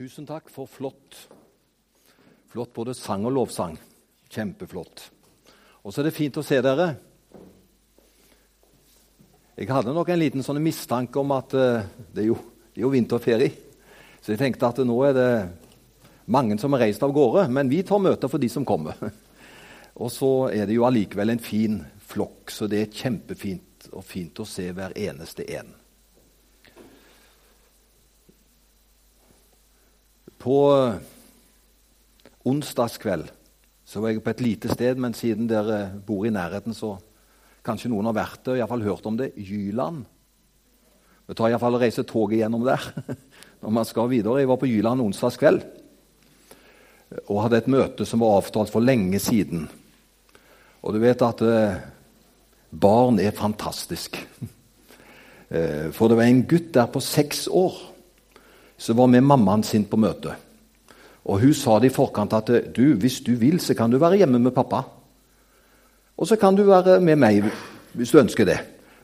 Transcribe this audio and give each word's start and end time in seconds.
Tusen 0.00 0.24
takk 0.24 0.46
for 0.48 0.64
flott. 0.64 1.28
Flott 2.48 2.70
både 2.72 2.94
sang 2.96 3.26
og 3.28 3.34
lovsang. 3.36 3.74
Kjempeflott. 4.32 5.02
Og 5.84 5.92
så 5.92 6.00
er 6.00 6.06
det 6.08 6.14
fint 6.16 6.38
å 6.40 6.44
se 6.46 6.56
dere. 6.64 6.86
Jeg 9.60 9.68
hadde 9.68 9.92
nok 9.92 10.08
en 10.08 10.22
liten 10.22 10.46
sånn 10.46 10.62
mistanke 10.64 11.20
om 11.20 11.34
at 11.36 11.52
uh, 11.52 11.84
det, 12.14 12.22
er 12.22 12.30
jo, 12.30 12.38
det 12.72 12.80
er 12.80 12.86
jo 12.86 12.92
vinterferie. 12.94 13.50
Så 14.24 14.32
jeg 14.32 14.40
tenkte 14.40 14.70
at 14.70 14.80
nå 14.88 14.96
er 15.04 15.18
det 15.18 15.28
mange 16.32 16.56
som 16.62 16.72
har 16.72 16.86
reist 16.86 17.04
av 17.04 17.12
gårde. 17.12 17.50
Men 17.52 17.68
vi 17.68 17.82
tar 17.84 18.00
møter 18.00 18.32
for 18.32 18.40
de 18.40 18.48
som 18.48 18.64
kommer. 18.64 18.96
og 20.00 20.08
så 20.16 20.32
er 20.48 20.64
det 20.64 20.80
jo 20.80 20.88
allikevel 20.88 21.36
en 21.36 21.44
fin 21.44 21.76
flokk, 22.08 22.48
så 22.48 22.72
det 22.72 22.86
er 22.86 23.00
kjempefint 23.04 23.92
og 23.92 24.08
fint 24.08 24.40
å 24.40 24.48
se 24.48 24.64
hver 24.72 24.96
eneste 24.96 25.44
en. 25.60 25.76
På 30.40 30.56
onsdagskveld 32.48 33.28
så 33.84 34.00
var 34.00 34.12
jeg 34.12 34.22
på 34.24 34.32
et 34.32 34.40
lite 34.44 34.70
sted, 34.72 34.96
men 35.02 35.16
siden 35.18 35.48
dere 35.50 35.90
bor 36.06 36.24
i 36.24 36.32
nærheten, 36.32 36.72
så 36.72 36.94
kanskje 37.66 37.90
noen 37.92 38.08
har 38.08 38.16
vært 38.16 38.44
der 38.46 38.54
og 38.54 38.60
iallfall 38.62 38.86
hørt 38.86 39.08
om 39.10 39.18
det. 39.18 39.32
Jyland. 39.36 40.04
Vi 41.28 41.36
tar 41.36 41.50
iallfall 41.50 41.76
og 41.76 41.84
reiser 41.84 42.06
toget 42.08 42.40
gjennom 42.40 42.64
der 42.64 42.86
når 43.62 43.74
man 43.76 43.88
skal 43.88 44.08
videre. 44.12 44.40
Jeg 44.40 44.48
var 44.48 44.60
på 44.62 44.70
Jyland 44.70 45.04
onsdagskveld 45.04 45.66
og 47.26 47.42
hadde 47.42 47.58
et 47.58 47.70
møte 47.70 48.06
som 48.06 48.22
var 48.22 48.38
avtalt 48.38 48.70
for 48.72 48.86
lenge 48.86 49.18
siden. 49.20 49.66
Og 50.80 50.94
du 50.94 51.00
vet 51.02 51.26
at 51.26 51.42
eh, 51.44 51.80
barn 52.70 53.20
er 53.20 53.36
fantastisk. 53.36 54.16
Eh, 55.50 55.88
for 55.90 56.06
det 56.06 56.14
var 56.14 56.28
en 56.30 56.44
gutt 56.46 56.68
der 56.76 56.86
på 56.86 57.00
seks 57.02 57.48
år 57.50 57.74
som 58.80 58.96
var 58.96 59.10
med 59.12 59.26
mammaen 59.26 59.62
sin 59.66 59.84
på 59.84 59.98
møte. 60.00 60.32
Og 61.28 61.42
Hun 61.42 61.54
sa 61.54 61.76
det 61.78 61.90
i 61.90 61.94
forkant 61.94 62.32
at 62.32 62.48
du, 62.76 62.94
hvis 62.96 63.20
du 63.20 63.34
vil, 63.36 63.60
så 63.60 63.76
kan 63.76 63.92
du 63.92 63.98
være 64.00 64.22
hjemme 64.22 64.40
med 64.40 64.56
pappa. 64.56 64.82
Og 66.16 66.28
så 66.28 66.36
kan 66.40 66.56
du 66.56 66.64
være 66.64 67.00
med 67.00 67.20
meg 67.20 67.44
hvis 67.92 68.12
du 68.12 68.20
ønsker 68.20 68.48
det. 68.48 68.58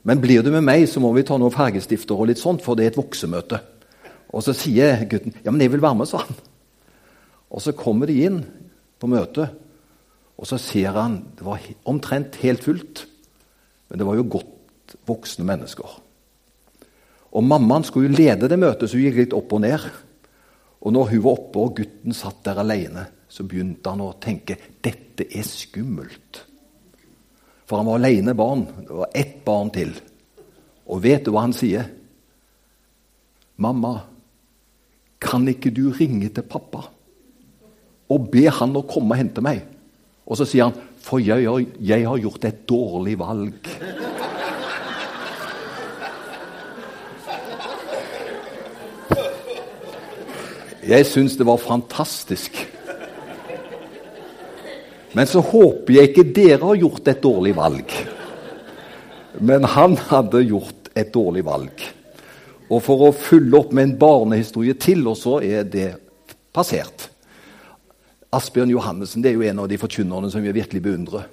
Men 0.07 0.21
blir 0.23 0.41
du 0.41 0.49
med 0.53 0.63
meg, 0.65 0.87
så 0.89 1.01
må 1.03 1.11
vi 1.13 1.25
ta 1.27 1.37
noen 1.37 1.53
fargestifter 1.53 2.17
og 2.17 2.29
litt 2.29 2.41
sånt, 2.41 2.63
for 2.63 2.77
det 2.77 2.85
er 2.85 2.93
et 2.93 2.99
voksemøte. 2.99 3.59
Og 4.33 4.43
så 4.43 4.55
sier 4.55 5.05
gutten 5.09 5.35
ja, 5.43 5.51
men 5.51 5.61
jeg 5.61 5.73
vil 5.73 5.83
være 5.83 5.99
med, 5.99 6.09
sa 6.09 6.23
han. 6.23 6.41
Og 7.53 7.63
så 7.63 7.75
kommer 7.77 8.09
de 8.09 8.17
inn 8.27 8.41
på 8.97 9.09
møtet, 9.11 9.53
og 10.37 10.45
så 10.45 10.59
ser 10.61 10.93
han 10.97 11.21
Det 11.37 11.45
var 11.45 11.63
omtrent 11.89 12.35
helt 12.41 12.63
fullt, 12.63 13.05
men 13.89 13.99
det 13.99 14.07
var 14.07 14.17
jo 14.17 14.27
godt 14.29 14.97
voksne 15.07 15.45
mennesker. 15.45 16.06
Og 17.37 17.45
Mammaen 17.45 17.85
skulle 17.85 18.09
jo 18.09 18.17
lede 18.17 18.49
det 18.49 18.57
møtet, 18.57 18.89
så 18.89 18.97
hun 18.97 19.05
gikk 19.05 19.19
litt 19.21 19.37
opp 19.37 19.53
og 19.53 19.61
ned. 19.61 19.85
Og 20.81 20.93
når 20.93 21.11
hun 21.11 21.23
var 21.25 21.37
oppe 21.37 21.61
og 21.61 21.75
gutten 21.77 22.15
satt 22.15 22.41
der 22.47 22.61
alene, 22.63 23.05
så 23.29 23.45
begynte 23.45 23.91
han 23.93 24.01
å 24.01 24.15
tenke 24.21 24.57
dette 24.81 25.27
er 25.27 25.45
skummelt. 25.45 26.41
For 27.67 27.81
han 27.81 27.89
var 27.89 27.99
alene 27.99 28.33
barn. 28.37 28.63
Det 28.87 28.97
var 29.03 29.13
ett 29.13 29.39
barn 29.45 29.69
til. 29.75 29.91
Og 30.87 31.01
vet 31.03 31.25
du 31.25 31.33
hva 31.35 31.45
han 31.45 31.55
sier? 31.55 31.93
'Mamma, 33.57 34.03
kan 35.19 35.47
ikke 35.49 35.73
du 35.73 35.89
ringe 35.91 36.29
til 36.29 36.45
pappa 36.45 36.83
og 38.07 38.27
be 38.29 38.45
han 38.53 38.75
å 38.77 38.85
komme 38.85 39.15
og 39.15 39.17
hente 39.17 39.41
meg?' 39.41 39.65
Og 40.27 40.37
så 40.37 40.45
sier 40.45 40.69
han, 40.69 40.77
'For 41.01 41.17
jeg, 41.19 41.67
jeg 41.81 42.05
har 42.05 42.17
gjort 42.17 42.45
et 42.45 42.67
dårlig 42.69 43.17
valg'. 43.17 43.67
Jeg 50.87 51.03
syns 51.03 51.35
det 51.35 51.43
var 51.47 51.59
fantastisk. 51.59 52.55
Men 55.11 55.27
så 55.27 55.41
håper 55.43 55.97
jeg 55.97 56.11
ikke 56.11 56.29
dere 56.31 56.61
har 56.63 56.79
gjort 56.79 57.09
et 57.11 57.19
dårlig 57.23 57.55
valg. 57.57 57.91
Men 59.43 59.67
han 59.67 59.97
hadde 60.07 60.45
gjort 60.47 60.87
et 60.95 61.11
dårlig 61.11 61.43
valg. 61.47 61.83
Og 62.71 62.79
for 62.83 63.07
å 63.07 63.15
fylle 63.15 63.59
opp 63.59 63.75
med 63.75 63.83
en 63.83 63.97
barnehistorie 63.99 64.77
til, 64.79 65.03
og 65.11 65.19
så 65.19 65.37
er 65.43 65.67
det 65.67 65.89
passert. 66.55 67.09
Asbjørn 68.31 68.71
Johannessen 68.71 69.25
er 69.25 69.35
jo 69.35 69.43
en 69.47 69.63
av 69.63 69.69
de 69.71 69.79
forkynnerne 69.79 70.31
som 70.31 70.43
vi 70.43 70.55
virkelig 70.55 70.83
beundrer. 70.83 71.27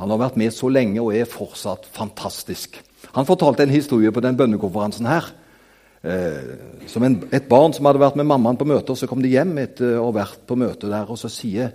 Han 0.00 0.12
har 0.12 0.20
vært 0.26 0.38
med 0.40 0.52
så 0.54 0.68
lenge 0.72 1.00
og 1.02 1.16
er 1.16 1.28
fortsatt 1.28 1.88
fantastisk. 1.92 2.76
Han 3.16 3.26
fortalte 3.28 3.64
en 3.64 3.72
historie 3.72 4.12
på 4.12 4.22
den 4.24 4.36
bønnekonferansen 4.36 5.08
her 5.08 5.32
eh, 6.02 6.86
som 6.86 7.04
en, 7.06 7.16
et 7.32 7.48
barn 7.48 7.74
som 7.74 7.88
hadde 7.88 8.02
vært 8.02 8.18
med 8.20 8.28
mammaen 8.28 8.58
på 8.58 8.66
møte, 8.68 8.92
og 8.92 8.98
så 9.00 9.08
kom 9.10 9.22
de 9.24 9.32
hjem 9.32 9.56
etter 9.62 9.98
å 9.98 10.08
ha 10.08 10.16
vært 10.20 10.44
på 10.48 10.58
møte 10.58 10.90
der, 10.90 11.08
og 11.08 11.18
så 11.20 11.30
sier, 11.32 11.72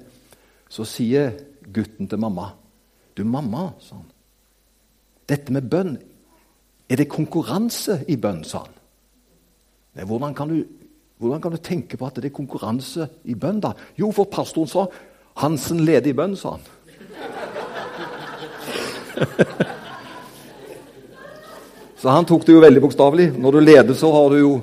så 0.70 0.86
sier 0.88 1.34
gutten 1.64 2.10
til 2.10 2.22
mamma 2.22 2.52
Du, 3.14 3.22
mamma, 3.24 3.68
sa 3.78 3.96
han. 3.96 4.08
Dette 5.30 5.54
med 5.54 5.68
bønn, 5.70 5.98
er 6.90 6.98
det 6.98 7.06
konkurranse 7.12 8.00
i 8.10 8.18
bønn, 8.18 8.42
sa 8.44 8.64
han. 8.64 8.74
Nei, 9.94 10.08
hvordan 10.10 10.34
kan, 10.34 10.50
du, 10.50 10.66
hvordan 11.22 11.42
kan 11.44 11.54
du 11.54 11.62
tenke 11.62 11.98
på 11.98 12.08
at 12.08 12.18
det 12.18 12.32
er 12.32 12.34
konkurranse 12.34 13.06
i 13.30 13.36
bønn, 13.38 13.62
da? 13.62 13.76
Jo, 14.00 14.10
for 14.12 14.26
pastoren 14.34 14.72
sa 14.72 14.88
Hansen 15.42 15.80
leder 15.86 16.10
i 16.10 16.18
bønn, 16.18 16.36
sa 16.38 16.58
han. 16.58 16.66
Så 22.04 22.12
han 22.12 22.26
tok 22.28 22.42
det 22.44 22.52
jo 22.52 22.60
veldig 22.60 22.82
bokstavelig. 22.84 23.26
Når 23.40 23.54
du 23.56 23.58
leder, 23.64 23.96
så 23.96 24.10
har, 24.12 24.34
jo, 24.36 24.58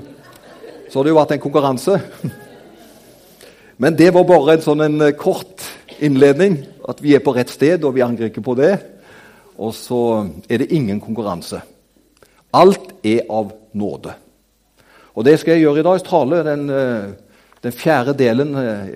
så 0.92 0.98
har 0.98 1.06
det 1.06 1.12
jo 1.14 1.16
vært 1.16 1.30
en 1.32 1.40
konkurranse. 1.40 1.94
Men 3.80 3.96
det 3.96 4.10
var 4.12 4.26
bare 4.28 4.58
en 4.58 4.64
sånn 4.66 4.84
en 4.84 5.06
eh, 5.06 5.14
kort 5.16 5.64
innledning. 6.04 6.58
At 6.84 7.00
vi 7.00 7.14
er 7.16 7.22
på 7.24 7.32
rett 7.32 7.48
sted, 7.48 7.80
og 7.88 7.94
vi 7.96 8.04
angriper 8.04 8.44
på 8.44 8.58
det. 8.60 8.74
Og 9.56 9.72
så 9.72 10.02
er 10.52 10.60
det 10.60 10.68
ingen 10.76 11.00
konkurranse. 11.00 11.62
Alt 12.60 12.92
er 13.08 13.24
av 13.32 13.54
nåde. 13.72 14.12
Og 15.16 15.24
det 15.24 15.38
skal 15.40 15.56
jeg 15.56 15.64
gjøre 15.64 15.80
i 15.80 15.88
dags 15.88 16.04
tale, 16.04 16.44
den, 16.44 16.68
eh, 16.68 17.46
den 17.64 17.72
fjerde 17.72 18.18
delen 18.20 18.52
eh, 18.60 18.90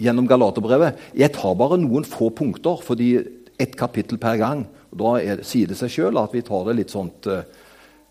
gjennom 0.00 0.30
Galaterbrevet. 0.32 1.10
Jeg 1.12 1.36
tar 1.36 1.60
bare 1.60 1.76
noen 1.84 2.08
få 2.08 2.32
punkter, 2.40 2.80
fordi 2.88 3.18
ett 3.60 3.76
kapittel 3.76 4.16
per 4.16 4.40
gang. 4.40 4.64
og 4.94 5.04
Da 5.04 5.18
er, 5.20 5.44
sier 5.44 5.68
det 5.68 5.76
seg 5.76 5.92
sjøl 5.92 6.24
at 6.24 6.32
vi 6.32 6.40
tar 6.40 6.64
det 6.70 6.80
litt 6.80 6.96
sånt 6.96 7.28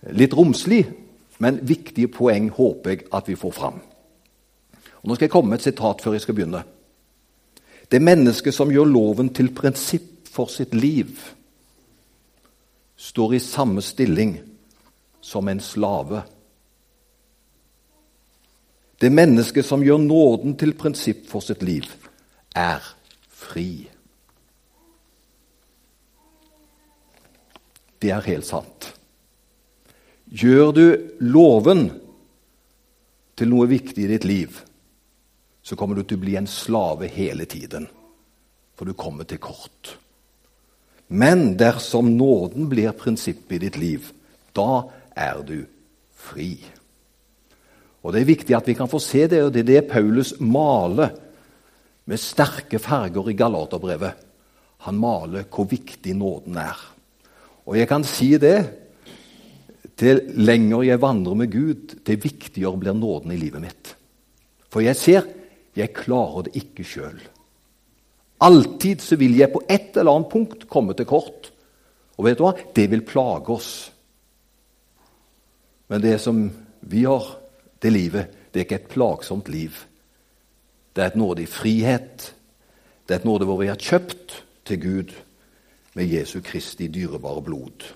Litt 0.09 0.33
romslig, 0.33 0.85
men 1.37 1.59
viktige 1.67 2.09
poeng 2.09 2.49
håper 2.49 2.89
jeg 2.89 3.07
at 3.13 3.29
vi 3.29 3.37
får 3.37 3.53
fram. 3.53 3.81
Og 5.01 5.09
nå 5.09 5.15
skal 5.15 5.25
jeg 5.25 5.33
komme 5.33 5.53
med 5.53 5.61
et 5.61 5.69
sitat 5.69 6.01
før 6.01 6.15
jeg 6.17 6.25
skal 6.25 6.37
begynne. 6.37 6.63
Det 7.91 8.01
mennesket 8.01 8.55
som 8.55 8.71
gjør 8.71 8.89
loven 8.89 9.31
til 9.35 9.51
prinsipp 9.53 10.29
for 10.31 10.49
sitt 10.49 10.73
liv, 10.73 11.17
står 12.95 13.33
i 13.33 13.41
samme 13.41 13.81
stilling 13.81 14.35
som 15.21 15.49
en 15.49 15.59
slave. 15.59 16.21
Det 19.01 19.09
mennesket 19.11 19.65
som 19.65 19.83
gjør 19.83 19.97
nåden 19.97 20.55
til 20.57 20.75
prinsipp 20.77 21.25
for 21.29 21.41
sitt 21.41 21.65
liv, 21.65 21.89
er 22.55 22.85
fri. 23.29 23.89
Det 28.01 28.13
er 28.13 28.29
helt 28.29 28.45
sant. 28.45 28.91
Gjør 30.31 30.69
du 30.71 30.85
låven 31.27 31.89
til 33.35 33.49
noe 33.51 33.67
viktig 33.67 34.05
i 34.05 34.11
ditt 34.13 34.27
liv, 34.27 34.61
så 35.61 35.75
kommer 35.75 35.99
du 35.99 36.05
til 36.07 36.19
å 36.19 36.23
bli 36.23 36.37
en 36.39 36.47
slave 36.47 37.09
hele 37.11 37.43
tiden. 37.51 37.89
For 38.79 38.87
du 38.87 38.95
kommer 38.95 39.27
til 39.27 39.41
kort. 39.43 39.97
Men 41.11 41.57
dersom 41.59 42.13
nåden 42.15 42.69
blir 42.71 42.95
prinsippet 42.95 43.57
i 43.57 43.65
ditt 43.65 43.79
liv, 43.81 44.07
da 44.55 44.87
er 45.11 45.43
du 45.43 45.57
fri. 46.15 46.55
Og 48.01 48.13
Det 48.15 48.21
er 48.21 48.31
viktig 48.31 48.55
at 48.55 48.69
vi 48.71 48.77
kan 48.79 48.89
få 48.89 49.01
se 49.03 49.27
det, 49.27 49.43
og 49.43 49.51
det 49.51 49.65
er 49.65 49.71
det 49.73 49.89
Paulus 49.91 50.33
maler 50.39 51.11
med 52.07 52.19
sterke 52.19 52.79
farger 52.79 53.29
i 53.29 53.35
Galaterbrevet. 53.37 54.15
Han 54.87 54.97
maler 54.97 55.43
hvor 55.51 55.67
viktig 55.69 56.15
nåden 56.17 56.57
er. 56.57 56.79
Og 57.67 57.77
jeg 57.77 57.91
kan 57.91 58.07
si 58.07 58.31
det 58.41 58.57
til 60.01 60.23
lenger 60.41 60.87
jeg 60.87 61.01
vandrer 61.01 61.37
med 61.37 61.51
Gud, 61.53 61.99
til 62.05 62.21
viktigere 62.23 62.79
blir 62.81 62.97
nåden 62.97 63.33
i 63.35 63.37
livet 63.37 63.61
mitt. 63.61 63.93
For 64.71 64.81
jeg 64.81 64.97
ser 64.97 65.27
jeg 65.77 65.93
klarer 65.95 66.47
det 66.47 66.57
ikke 66.59 66.83
sjøl. 66.83 67.19
Alltid 68.41 69.03
så 69.05 69.15
vil 69.21 69.37
jeg 69.37 69.51
på 69.53 69.61
et 69.69 69.95
eller 69.95 70.17
annet 70.17 70.31
punkt 70.31 70.65
komme 70.71 70.95
til 70.97 71.07
kort. 71.07 71.51
Og 72.17 72.25
vet 72.25 72.39
du 72.39 72.43
hva? 72.43 72.55
Det 72.75 72.87
vil 72.91 73.05
plage 73.05 73.53
oss. 73.53 73.71
Men 75.91 76.03
det 76.03 76.17
som 76.23 76.43
vi 76.89 77.05
har, 77.05 77.27
det 77.79 77.93
livet, 77.93 78.35
det 78.51 78.59
er 78.59 78.65
ikke 78.65 78.81
et 78.81 78.91
plagsomt 78.91 79.51
liv. 79.53 79.77
Det 80.91 81.03
er 81.03 81.13
et 81.13 81.19
nådig 81.19 81.47
frihet. 81.47 82.31
Det 83.05 83.15
er 83.15 83.21
et 83.21 83.29
nåde 83.29 83.47
hvor 83.47 83.61
vi 83.61 83.69
er 83.71 83.79
kjøpt 83.79 84.41
til 84.67 84.81
Gud 84.81 85.15
med 85.95 86.09
Jesu 86.09 86.39
Kristi 86.43 86.89
dyrebare 86.91 87.43
blod. 87.45 87.91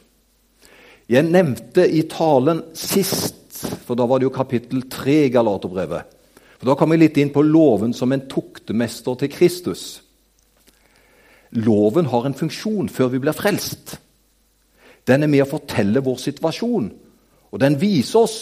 Jeg 1.06 1.28
nevnte 1.30 1.84
i 1.86 2.02
talen 2.10 2.64
sist, 2.74 3.60
for 3.86 3.98
da 3.98 4.08
var 4.10 4.20
det 4.20 4.26
jo 4.26 4.34
kapittel 4.34 4.88
3 4.90 5.18
i 5.28 5.34
Galaterbrevet, 5.34 6.12
For 6.58 6.66
Da 6.72 6.76
kom 6.80 6.92
jeg 6.92 7.00
litt 7.00 7.18
inn 7.18 7.34
på 7.36 7.44
loven 7.44 7.94
som 7.94 8.12
en 8.12 8.28
tuktemester 8.32 9.16
til 9.20 9.30
Kristus. 9.30 10.02
Loven 11.52 12.06
har 12.06 12.26
en 12.26 12.34
funksjon 12.34 12.90
før 12.90 13.12
vi 13.12 13.20
blir 13.20 13.36
frelst. 13.36 14.00
Den 15.06 15.24
er 15.24 15.28
med 15.28 15.44
å 15.44 15.50
fortelle 15.52 16.02
vår 16.02 16.18
situasjon, 16.18 16.88
og 17.52 17.60
den 17.60 17.78
viser 17.80 18.20
oss 18.20 18.38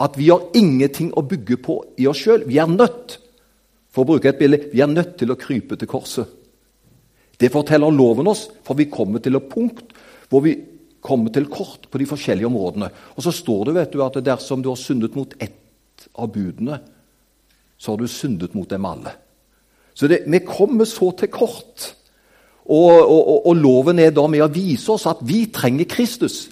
at 0.00 0.16
vi 0.16 0.30
har 0.30 0.48
ingenting 0.54 1.12
å 1.12 1.22
bygge 1.22 1.58
på 1.60 1.76
i 1.98 2.06
oss 2.06 2.22
sjøl. 2.24 2.46
Vi 2.46 2.58
er 2.58 2.70
nødt 2.70 3.18
for 3.92 4.02
å 4.02 4.14
bruke 4.14 4.32
et 4.32 4.38
bilde, 4.40 4.70
vi 4.72 4.80
er 4.80 4.88
nødt 4.88 5.18
til 5.20 5.30
å 5.30 5.36
krype 5.36 5.76
til 5.76 5.90
korset. 5.90 6.26
Det 7.38 7.52
forteller 7.52 7.92
loven 7.92 8.30
oss, 8.30 8.48
for 8.64 8.78
vi 8.78 8.88
kommer 8.88 9.20
til 9.20 9.36
et 9.36 9.50
punkt 9.50 9.92
hvor 10.30 10.40
vi 10.46 10.56
kommer 11.02 11.34
til 11.34 11.48
kort 11.50 11.88
på 11.90 11.98
de 11.98 12.06
forskjellige 12.06 12.48
områdene. 12.48 12.88
Og 13.16 13.24
så 13.26 13.34
står 13.34 13.68
det 13.68 13.74
vet 13.76 13.92
du, 13.94 14.02
at 14.04 14.20
dersom 14.24 14.62
du 14.62 14.70
har 14.70 14.78
syndet 14.80 15.16
mot 15.18 15.34
ett 15.42 16.06
av 16.14 16.30
budene, 16.32 16.78
så 17.78 17.92
har 17.92 17.98
du 17.98 18.08
syndet 18.10 18.54
mot 18.54 18.70
dem 18.70 18.86
alle. 18.86 19.16
Så 19.94 20.08
det, 20.08 20.22
vi 20.30 20.40
kommer 20.46 20.86
så 20.88 21.10
til 21.18 21.28
kort. 21.32 21.90
Og, 22.62 22.94
og, 22.94 23.46
og, 23.50 23.56
loven 23.58 23.98
er 23.98 24.14
da 24.14 24.24
med 24.30 24.44
å 24.44 24.52
vise 24.52 24.92
oss 24.94 25.08
at 25.10 25.20
vi 25.26 25.44
trenger 25.52 25.90
Kristus. 25.90 26.46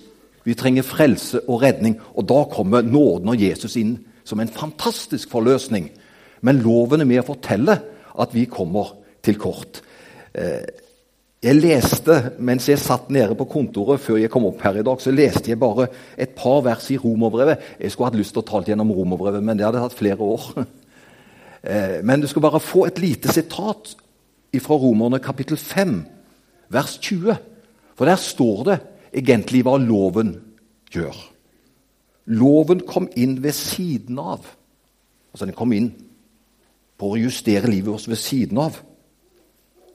Vi 0.45 0.57
trenger 0.59 0.87
frelse 0.87 1.45
og 1.47 1.63
redning. 1.63 1.97
Og 2.19 2.27
da 2.29 2.43
kommer 2.51 2.83
nåden 2.85 3.31
og 3.31 3.41
Jesus 3.41 3.79
inn 3.79 3.95
som 4.27 4.43
en 4.43 4.51
fantastisk 4.51 5.31
forløsning. 5.31 5.89
Men 6.43 6.63
loven 6.65 7.05
er 7.05 7.09
med 7.09 7.23
å 7.23 7.29
fortelle 7.31 7.79
at 8.21 8.35
vi 8.35 8.49
kommer 8.51 8.97
til 9.25 9.39
kort. 9.41 9.83
Eh, 10.35 10.67
jeg 11.41 11.57
leste, 11.57 12.17
Mens 12.39 12.69
jeg 12.69 12.79
satt 12.79 13.09
nede 13.11 13.35
på 13.39 13.47
kontoret 13.49 14.01
før 14.03 14.19
jeg 14.21 14.31
kom 14.33 14.45
opp 14.51 14.61
her 14.65 14.81
i 14.81 14.85
dag, 14.85 15.01
så 15.01 15.13
leste 15.13 15.49
jeg 15.49 15.61
bare 15.61 15.89
et 16.21 16.35
par 16.37 16.61
vers 16.67 16.91
i 16.93 16.99
Romerbrevet. 17.01 17.59
Jeg 17.81 17.93
skulle 17.93 18.11
hatt 18.11 18.19
lyst 18.21 18.35
til 18.37 18.43
å 18.43 18.49
tale 18.51 18.69
gjennom 18.69 18.93
Romerbrevet, 18.93 19.43
men 19.45 19.57
det 19.57 19.65
hadde 19.65 19.81
tatt 19.81 19.99
flere 19.99 20.21
år. 20.21 20.53
Eh, 21.61 21.99
men 22.01 22.23
du 22.23 22.25
skal 22.25 22.41
bare 22.41 22.57
få 22.57 22.87
et 22.87 22.97
lite 23.03 23.29
sitat 23.29 23.91
fra 24.65 24.77
Romerne 24.81 25.19
kapittel 25.21 25.59
5, 25.61 25.91
vers 26.73 26.95
20. 27.05 27.35
For 27.99 28.09
der 28.09 28.17
står 28.17 28.63
det 28.65 28.77
egentlig 29.21 29.61
hva 29.67 29.75
loven 29.77 30.31
gjør. 30.89 31.19
Loven 32.33 32.81
kom 32.89 33.11
inn 33.13 33.43
ved 33.45 33.53
siden 33.53 34.17
av. 34.25 34.49
Altså 35.35 35.51
den 35.51 35.59
kom 35.59 35.77
inn 35.77 35.91
på 36.97 37.13
å 37.13 37.21
justere 37.21 37.69
livet 37.69 37.93
vårt 37.93 38.09
ved 38.09 38.25
siden 38.25 38.65
av. 38.65 38.81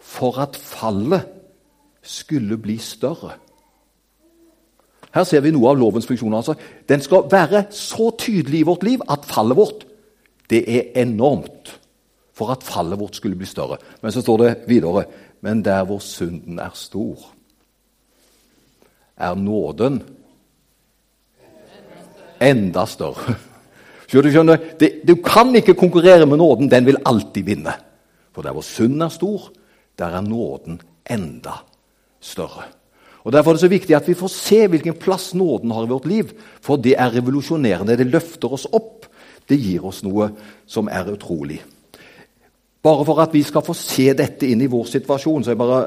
For 0.06 0.38
at 0.46 0.62
fallet 0.62 1.35
skulle 2.06 2.58
bli 2.62 2.78
større. 2.78 3.36
Her 5.16 5.24
ser 5.24 5.44
vi 5.46 5.54
noe 5.56 5.72
av 5.72 5.80
lovens 5.80 6.08
funksjoner. 6.10 6.42
Altså, 6.42 6.56
den 6.90 7.04
skal 7.04 7.30
være 7.32 7.66
så 7.74 8.10
tydelig 8.20 8.62
i 8.62 8.68
vårt 8.68 8.84
liv 8.84 9.04
at 9.10 9.28
fallet 9.28 9.58
vårt 9.58 9.86
det 10.52 10.62
er 10.70 11.02
enormt 11.02 11.72
for 12.36 12.52
at 12.54 12.66
fallet 12.68 13.00
vårt 13.00 13.16
skulle 13.18 13.38
bli 13.40 13.48
større. 13.48 13.80
Men 14.04 14.12
så 14.12 14.22
står 14.22 14.38
det 14.44 14.52
videre 14.68 15.06
Men 15.42 15.62
der 15.66 15.84
hvor 15.86 16.00
synden 16.00 16.60
er 16.60 16.72
stor, 16.74 17.20
er 19.18 19.36
nåden 19.36 20.02
enda 22.42 22.86
større. 22.86 23.36
Du, 24.12 24.22
skjønner, 24.22 24.58
det, 24.80 25.02
du 25.08 25.16
kan 25.16 25.56
ikke 25.56 25.74
konkurrere 25.74 26.26
med 26.26 26.38
nåden. 26.38 26.72
Den 26.72 26.86
vil 26.86 26.98
alltid 27.06 27.44
vinne. 27.44 27.74
For 28.32 28.42
der 28.42 28.52
hvor 28.52 28.62
synden 28.62 29.02
er 29.02 29.10
stor, 29.10 29.52
der 30.00 30.18
er 30.18 30.22
nåden 30.22 30.82
enda 31.10 31.52
større 31.52 31.75
større. 32.26 32.66
Og 33.26 33.34
Derfor 33.34 33.52
er 33.52 33.58
det 33.58 33.66
så 33.66 33.72
viktig 33.72 33.96
at 33.98 34.08
vi 34.08 34.18
får 34.18 34.30
se 34.34 34.60
hvilken 34.70 34.98
plass 35.02 35.32
nåden 35.34 35.72
har 35.74 35.86
i 35.86 35.90
vårt 35.90 36.06
liv. 36.06 36.34
For 36.62 36.78
det 36.78 36.94
er 36.98 37.14
revolusjonerende. 37.16 37.98
Det 37.98 38.06
løfter 38.12 38.54
oss 38.54 38.68
opp. 38.70 39.08
Det 39.50 39.58
gir 39.58 39.86
oss 39.86 40.04
noe 40.06 40.30
som 40.70 40.90
er 40.90 41.10
utrolig. 41.14 41.58
Bare 42.86 43.06
for 43.06 43.22
at 43.22 43.34
vi 43.34 43.42
skal 43.46 43.66
få 43.66 43.74
se 43.78 44.12
dette 44.14 44.46
inn 44.46 44.62
i 44.62 44.70
vår 44.70 44.86
situasjon, 44.92 45.46
så 45.46 45.54
er 45.54 45.58
bare, 45.58 45.80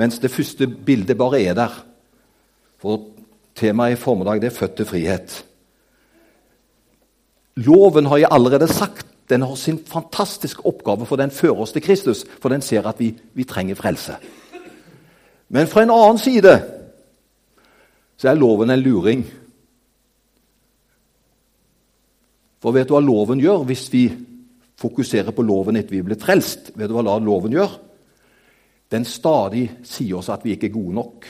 mens 0.00 0.16
det 0.22 0.32
første 0.32 0.68
bildet 0.68 1.18
bare 1.20 1.42
er 1.42 1.56
der 1.58 1.78
For 2.80 3.10
temaet 3.54 3.92
i 3.92 4.00
formiddag 4.00 4.40
det 4.40 4.46
er 4.48 4.56
'født 4.56 4.76
til 4.76 4.86
frihet'. 4.86 5.44
Loven 7.56 8.06
har 8.06 8.16
jeg 8.16 8.28
allerede 8.30 8.68
sagt. 8.68 9.06
Den 9.28 9.42
har 9.42 9.54
sin 9.54 9.78
fantastiske 9.86 10.66
oppgave, 10.66 11.06
for 11.06 11.16
den 11.16 11.30
fører 11.30 11.60
oss 11.60 11.72
til 11.72 11.82
Kristus. 11.82 12.24
For 12.40 12.48
den 12.48 12.62
ser 12.62 12.88
at 12.88 12.98
vi, 12.98 13.14
vi 13.34 13.44
trenger 13.44 13.74
frelse. 13.74 14.16
Men 15.50 15.68
fra 15.70 15.82
en 15.82 15.92
annen 15.94 16.20
side 16.22 16.54
så 18.20 18.30
er 18.30 18.38
loven 18.38 18.70
en 18.70 18.82
luring. 18.82 19.22
For 22.60 22.76
vet 22.76 22.90
du 22.90 22.94
hva 22.94 23.02
loven 23.02 23.40
gjør 23.40 23.64
hvis 23.68 23.86
vi 23.92 24.04
fokuserer 24.80 25.34
på 25.36 25.44
loven 25.44 25.80
etter 25.80 25.96
vi 25.96 26.04
blir 26.04 26.20
frelst? 26.20 26.72
Vet 26.76 26.90
du 26.90 26.96
hva 26.96 27.16
loven 27.18 27.56
gjør? 27.56 27.78
Den 28.90 29.06
stadig 29.06 29.66
sier 29.86 30.18
oss 30.18 30.30
at 30.32 30.44
vi 30.44 30.54
ikke 30.54 30.68
er 30.68 30.76
gode 30.76 30.96
nok. 30.98 31.28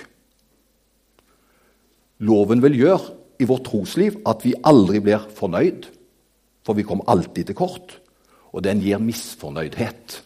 Loven 2.27 2.63
vil 2.65 2.79
gjøre 2.83 3.17
i 3.41 3.49
vårt 3.49 3.65
trosliv 3.69 4.19
at 4.29 4.45
vi 4.45 4.57
aldri 4.69 5.01
blir 5.05 5.29
fornøyd, 5.37 5.87
for 6.67 6.77
vi 6.77 6.85
kommer 6.85 7.09
alltid 7.09 7.49
til 7.49 7.57
kort. 7.57 7.97
Og 8.51 8.65
den 8.67 8.83
gir 8.83 9.01
misfornøydhet. 9.01 10.19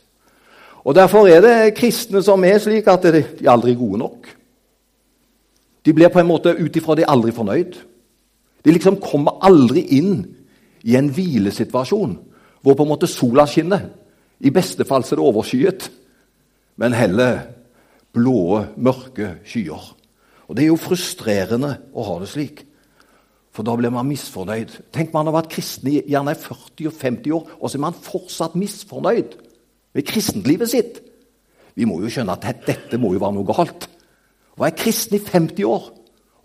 Og 0.85 0.95
Derfor 0.95 1.29
er 1.29 1.41
det 1.41 1.75
kristne 1.79 2.21
som 2.23 2.45
er 2.45 2.59
slik 2.61 2.89
at 2.93 3.07
de 3.09 3.23
er 3.25 3.51
aldri 3.51 3.75
gode 3.75 3.99
nok. 4.03 4.29
De 5.85 5.93
blir 5.93 6.13
på 6.13 6.21
en 6.21 6.29
måte 6.29 6.53
ut 6.57 6.77
ifra 6.77 6.97
de 6.97 7.07
aldri 7.09 7.33
fornøyd. 7.33 7.77
De 8.65 8.73
liksom 8.73 9.01
kommer 9.01 9.41
aldri 9.45 9.85
inn 9.97 10.23
i 10.85 10.97
en 10.97 11.11
hvilesituasjon 11.13 12.17
hvor 12.65 12.77
på 12.77 12.85
en 12.85 12.93
måte 12.95 13.09
sola 13.09 13.45
skinner. 13.49 13.91
I 14.41 14.53
beste 14.53 14.85
fall 14.89 15.05
er 15.05 15.19
det 15.19 15.25
overskyet, 15.25 15.91
men 16.81 16.97
heller 16.97 17.43
blå, 18.13 18.65
mørke 18.77 19.35
skyer. 19.45 19.91
Og 20.49 20.57
Det 20.57 20.65
er 20.65 20.73
jo 20.73 20.81
frustrerende 20.81 21.77
å 21.93 22.05
ha 22.09 22.19
det 22.21 22.29
slik, 22.33 22.65
for 23.53 23.65
da 23.65 23.77
blir 23.77 23.93
man 23.93 24.09
misfornøyd. 24.09 24.73
Tenk 24.93 25.13
man 25.13 25.29
har 25.29 25.37
vært 25.37 25.53
kristen 25.53 25.93
i 25.93 26.03
gjerne 26.09 26.35
40 26.35 26.89
og 26.89 26.97
50 27.01 27.37
år, 27.37 27.53
og 27.61 27.71
så 27.71 27.79
er 27.79 27.85
man 27.85 27.97
fortsatt 27.97 28.57
misfornøyd 28.59 29.37
ved 29.95 30.07
kristentlivet 30.07 30.71
sitt. 30.71 31.01
Vi 31.75 31.87
må 31.89 32.01
jo 32.03 32.11
skjønne 32.11 32.35
at 32.37 32.67
dette 32.67 32.99
må 33.01 33.13
jo 33.15 33.23
være 33.23 33.37
noe 33.39 33.49
galt. 33.49 33.89
Å 34.55 34.63
være 34.63 34.79
kristen 34.79 35.19
i 35.19 35.23
50 35.23 35.67
år, 35.67 35.89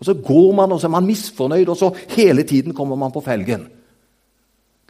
og 0.00 0.06
så 0.06 0.14
går 0.16 0.54
man 0.56 0.72
og 0.72 0.80
så 0.80 0.88
er 0.88 0.94
man 0.96 1.06
misfornøyd, 1.06 1.68
og 1.68 1.78
så 1.78 1.90
hele 2.16 2.42
tiden 2.48 2.74
kommer 2.74 2.98
man 2.98 3.12
på 3.14 3.22
felgen. 3.22 3.68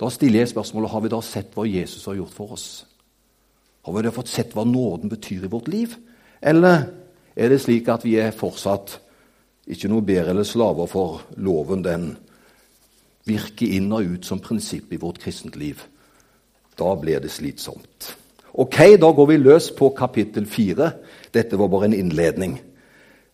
Da 0.00 0.08
stiller 0.08 0.40
jeg 0.40 0.52
spørsmålet 0.54 0.90
har 0.94 1.02
vi 1.04 1.12
da 1.12 1.20
sett 1.24 1.52
hva 1.56 1.66
Jesus 1.68 2.06
har 2.08 2.16
gjort 2.16 2.32
for 2.32 2.54
oss. 2.56 2.68
Har 3.84 3.96
vi 3.96 4.04
da 4.04 4.12
fått 4.14 4.32
sett 4.32 4.54
hva 4.56 4.64
nåden 4.64 5.12
betyr 5.12 5.44
i 5.44 5.52
vårt 5.52 5.68
liv? 5.68 5.96
Eller 6.40 6.86
er 7.36 7.52
det 7.52 7.60
slik 7.60 7.88
at 7.92 8.04
vi 8.04 8.16
er 8.20 8.32
fortsatt 8.36 8.96
ikke 9.70 9.90
noe 9.92 10.04
bedre 10.04 10.32
eller 10.32 10.48
slaver 10.48 10.88
for 10.88 11.26
loven? 11.36 11.84
Den 11.84 12.14
virker 13.28 13.76
inn 13.76 13.92
og 13.92 14.16
ut 14.16 14.28
som 14.28 14.40
prinsipp 14.40 14.92
i 14.92 15.00
vårt 15.00 15.20
kristent 15.20 15.58
liv. 15.60 15.82
Da 16.80 16.94
blir 16.96 17.20
det 17.20 17.32
slitsomt. 17.34 18.14
Ok, 18.60 18.76
da 19.00 19.08
går 19.16 19.26
vi 19.30 19.38
løs 19.40 19.70
på 19.72 19.88
kapittel 19.96 20.44
fire. 20.44 20.90
Dette 21.32 21.56
var 21.56 21.70
bare 21.72 21.88
en 21.88 21.96
innledning 21.96 22.58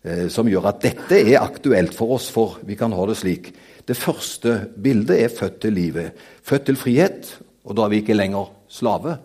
eh, 0.07 0.27
som 0.31 0.47
gjør 0.47 0.69
at 0.69 0.79
dette 0.85 1.19
er 1.19 1.41
aktuelt 1.41 1.95
for 1.97 2.15
oss, 2.15 2.29
for 2.31 2.61
vi 2.63 2.77
kan 2.79 2.95
ha 2.95 3.07
det 3.09 3.17
slik. 3.19 3.49
Det 3.87 3.97
første 3.99 4.53
bildet 4.79 5.19
er 5.19 5.33
født 5.33 5.59
til 5.65 5.75
livet. 5.75 6.15
Født 6.47 6.69
til 6.69 6.79
frihet, 6.79 7.33
og 7.67 7.75
da 7.75 7.83
er 7.83 7.91
vi 7.91 8.01
ikke 8.05 8.15
lenger 8.15 8.53
slave, 8.71 9.17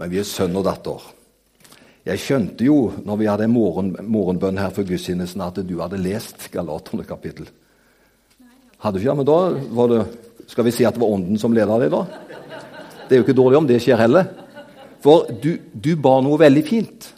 men 0.00 0.12
vi 0.12 0.22
er 0.22 0.28
sønn 0.28 0.56
og 0.56 0.64
datter. 0.64 1.04
Jeg 2.08 2.22
skjønte 2.22 2.64
jo 2.64 2.78
når 3.04 3.20
vi 3.20 3.28
hadde 3.28 3.48
morgen, 3.52 3.92
morgenbønn 4.00 4.60
her 4.62 4.72
for 4.72 4.88
gudstjenesten, 4.88 5.44
at 5.44 5.60
du 5.68 5.76
hadde 5.82 6.00
lest 6.00 6.48
Galaterne 6.54 7.04
kapittel. 7.04 7.50
Hadde 8.80 8.96
du 8.96 9.02
ikke? 9.02 9.10
Ja, 9.10 9.18
Men 9.20 9.28
da 9.28 9.40
var 9.76 9.92
det 9.92 10.04
Skal 10.48 10.64
vi 10.66 10.72
si 10.74 10.86
at 10.88 10.96
det 10.96 11.02
var 11.02 11.12
Ånden 11.12 11.36
som 11.38 11.52
leda 11.54 11.76
deg, 11.78 11.92
da? 11.92 12.48
Det 13.10 13.16
er 13.16 13.24
jo 13.24 13.24
ikke 13.26 13.34
dårlig 13.34 13.58
om 13.58 13.66
det 13.66 13.80
skjer 13.82 13.98
heller. 13.98 14.28
For 15.02 15.26
du, 15.42 15.56
du 15.74 15.96
ba 15.98 16.20
noe 16.22 16.38
veldig 16.38 16.62
fint 16.62 17.08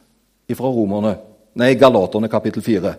fra 0.52 0.68
romerne, 0.68 1.14
nei, 1.56 1.70
Galaterne 1.80 2.28
kapittel 2.32 2.64
4. 2.64 2.90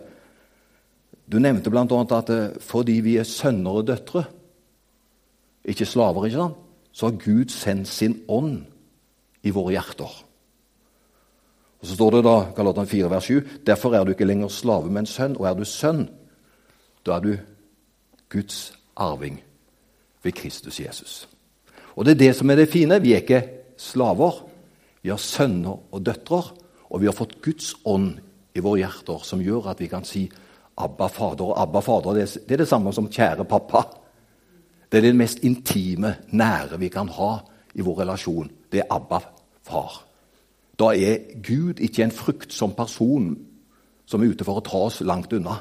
Du 1.29 1.39
nevnte 1.41 1.69
bl.a. 1.73 1.85
at 1.85 2.29
eh, 2.33 2.55
fordi 2.61 2.99
vi 3.05 3.15
er 3.21 3.27
sønner 3.29 3.79
og 3.81 3.87
døtre, 3.87 4.23
ikke 5.69 5.85
slaver, 5.85 6.25
ikke 6.27 6.39
sant? 6.39 6.61
så 6.93 7.09
har 7.09 7.17
Gud 7.21 7.49
sendt 7.49 7.89
sin 7.89 8.19
ånd 8.29 8.63
i 9.45 9.53
våre 9.53 9.73
hjerter. 9.73 10.17
Og 11.81 11.89
Så 11.89 11.97
står 11.97 12.17
det 12.17 12.23
da, 12.25 12.35
Galaterne 12.55 12.89
4, 12.89 13.09
vers 13.09 13.29
7.: 13.29 13.41
Derfor 13.65 13.93
er 13.93 14.03
du 14.03 14.13
ikke 14.13 14.29
lenger 14.29 14.53
slave, 14.53 14.89
men 14.93 15.05
sønn. 15.09 15.37
Og 15.37 15.49
er 15.49 15.57
du 15.57 15.65
sønn, 15.65 16.09
da 17.05 17.17
er 17.17 17.19
du 17.25 17.37
Guds 18.29 18.73
arving 18.95 19.41
ved 20.23 20.31
Kristus 20.31 20.79
Jesus. 20.79 21.27
Og 21.95 22.05
det 22.05 22.15
er 22.15 22.21
det 22.23 22.35
som 22.35 22.49
er 22.49 22.55
det 22.55 22.69
fine. 22.69 23.01
Vi 23.01 23.13
er 23.13 23.21
ikke 23.21 23.43
slaver. 23.77 24.43
Vi 25.03 25.09
har 25.09 25.19
sønner 25.19 25.77
og 25.91 26.05
døtre, 26.05 26.43
og 26.89 27.01
vi 27.01 27.09
har 27.09 27.15
fått 27.17 27.41
Guds 27.43 27.73
ånd 27.85 28.15
i 28.55 28.61
våre 28.63 28.83
hjerter, 28.83 29.19
som 29.25 29.41
gjør 29.41 29.71
at 29.71 29.79
vi 29.79 29.87
kan 29.87 30.03
si 30.03 30.29
'Abba, 30.77 31.07
Fader'. 31.07 31.41
Og 31.41 31.61
'Abba, 31.61 31.79
Fader' 31.79 32.13
det 32.13 32.51
er 32.51 32.57
det 32.57 32.67
samme 32.67 32.93
som 32.93 33.07
'kjære 33.07 33.43
pappa'. 33.43 33.99
Det 34.91 34.97
er 34.97 35.01
det 35.01 35.15
mest 35.15 35.39
intime, 35.43 36.15
nære 36.29 36.79
vi 36.79 36.87
kan 36.87 37.09
ha 37.09 37.37
i 37.75 37.81
vår 37.81 37.99
relasjon. 37.99 38.51
Det 38.71 38.79
er 38.79 38.93
Abba, 38.95 39.19
far. 39.63 40.05
Da 40.79 40.85
er 40.85 41.41
Gud 41.41 41.79
ikke 41.79 42.03
en 42.03 42.11
fruktsom 42.11 42.73
person 42.73 43.37
som 44.05 44.23
er 44.23 44.27
ute 44.27 44.43
for 44.43 44.59
å 44.59 44.65
ta 44.65 44.77
oss 44.77 45.01
langt 45.01 45.33
unna. 45.33 45.59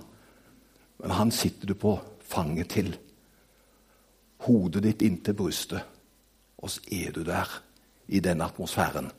Men 0.98 1.10
han 1.10 1.30
sitter 1.30 1.66
du 1.66 1.74
på 1.74 1.98
fanget 2.20 2.68
til. 2.68 2.96
Hodet 4.38 4.82
ditt 4.82 5.02
inntil 5.02 5.34
brystet. 5.34 5.80
Og 6.62 6.71
så 6.71 6.81
er 6.92 7.11
du 7.12 7.23
der 7.26 7.49
i 8.09 8.21
denne 8.21 8.45
atmosfæren. 8.45 9.11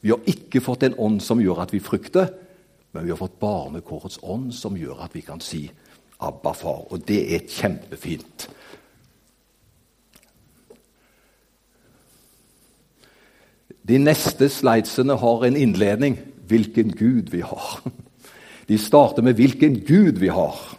Vi 0.00 0.08
har 0.08 0.20
ikke 0.26 0.62
fått 0.64 0.86
en 0.86 0.96
ånd 0.98 1.20
som 1.20 1.42
gjør 1.42 1.64
at 1.64 1.72
vi 1.74 1.82
frykter, 1.82 2.30
men 2.92 3.04
vi 3.04 3.12
har 3.12 3.20
fått 3.20 3.40
barnekårets 3.40 4.20
ånd 4.22 4.54
som 4.54 4.78
gjør 4.78 5.04
at 5.04 5.14
vi 5.14 5.20
kan 5.20 5.40
si 5.40 5.70
'Abba, 6.20 6.52
far'. 6.52 6.92
Og 6.92 7.08
det 7.08 7.34
er 7.34 7.46
kjempefint. 7.48 8.50
De 13.88 13.98
neste 13.98 14.48
slidesene 14.48 15.16
har 15.16 15.44
en 15.44 15.56
innledning 15.56 16.18
'Hvilken 16.46 16.92
Gud 16.92 17.30
vi 17.30 17.40
har'. 17.40 17.90
De 18.68 18.78
starter 18.78 19.22
med 19.22 19.34
'Hvilken 19.34 19.80
Gud 19.80 20.18
vi 20.18 20.28
har'. 20.28 20.76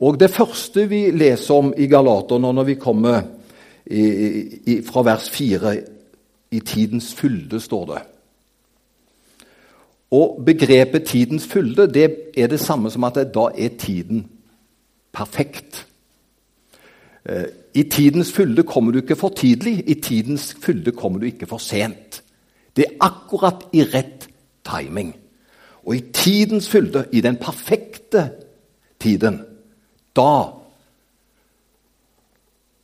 Og 0.00 0.20
Det 0.20 0.30
første 0.30 0.88
vi 0.88 1.10
leser 1.10 1.54
om 1.54 1.74
i 1.76 1.86
Galaterne 1.86 2.52
når 2.52 2.64
vi 2.64 2.74
kommer 2.74 3.22
i, 3.90 4.72
i, 4.72 4.82
fra 4.86 5.02
vers 5.02 5.30
4 5.30 5.76
I 6.50 6.60
tidens 6.60 7.14
fylde, 7.14 7.60
står 7.60 7.86
det. 7.86 8.02
Og 10.10 10.42
begrepet 10.46 11.04
'tidens 11.04 11.46
fylde' 11.46 11.86
det 11.86 12.16
er 12.36 12.46
det 12.46 12.60
samme 12.60 12.90
som 12.90 13.04
at 13.04 13.14
da 13.14 13.48
er 13.58 13.68
tiden 13.78 14.26
perfekt. 15.12 15.86
Eh, 17.28 17.44
I 17.74 17.82
tidens 17.82 18.32
fylde 18.32 18.62
kommer 18.62 18.92
du 18.92 18.98
ikke 18.98 19.16
for 19.16 19.28
tidlig, 19.28 19.84
i 19.86 19.94
tidens 19.94 20.56
fylde 20.60 20.92
kommer 20.92 21.18
du 21.18 21.26
ikke 21.26 21.46
for 21.46 21.58
sent. 21.58 22.22
Det 22.76 22.84
er 22.84 22.96
akkurat 23.00 23.66
i 23.72 23.82
rett 23.82 24.28
timing. 24.64 25.16
Og 25.86 25.96
i 25.96 26.00
tidens 26.12 26.68
fylde, 26.68 27.04
i 27.12 27.20
den 27.20 27.36
perfekte 27.36 28.30
tiden, 29.00 29.40
da 30.16 30.59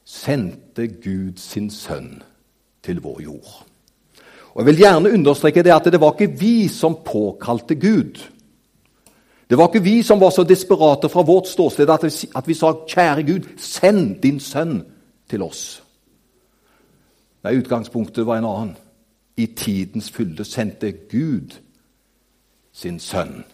sendte 0.07 0.87
Gud 0.89 1.37
sin 1.43 1.71
sønn 1.71 2.23
til 2.83 3.01
vår 3.03 3.21
jord. 3.27 3.67
Og 4.55 4.63
Jeg 4.63 4.67
vil 4.67 4.79
gjerne 4.81 5.13
understreke 5.13 5.63
det 5.63 5.75
at 5.75 5.85
det 5.93 6.01
var 6.01 6.15
ikke 6.15 6.39
vi 6.41 6.69
som 6.69 6.95
påkalte 7.05 7.75
Gud. 7.75 8.23
Det 9.51 9.59
var 9.59 9.69
ikke 9.69 9.83
vi 9.83 10.03
som 10.03 10.21
var 10.21 10.31
så 10.31 10.45
desperate 10.45 11.09
fra 11.09 11.23
vårt 11.23 11.49
ståsted 11.49 11.91
at 11.91 12.05
vi, 12.05 12.29
at 12.37 12.49
vi 12.49 12.55
sa 12.55 12.73
'Kjære 12.73 13.23
Gud, 13.27 13.43
send 13.57 14.23
din 14.23 14.41
sønn 14.41 14.83
til 15.31 15.43
oss'. 15.43 15.83
Nei, 17.45 17.59
Utgangspunktet 17.59 18.27
var 18.27 18.39
en 18.39 18.45
annen. 18.45 18.77
I 19.37 19.47
tidens 19.47 20.11
fylde 20.11 20.45
sendte 20.45 20.93
Gud 20.93 21.59
sin 22.73 22.99
sønn 23.01 23.45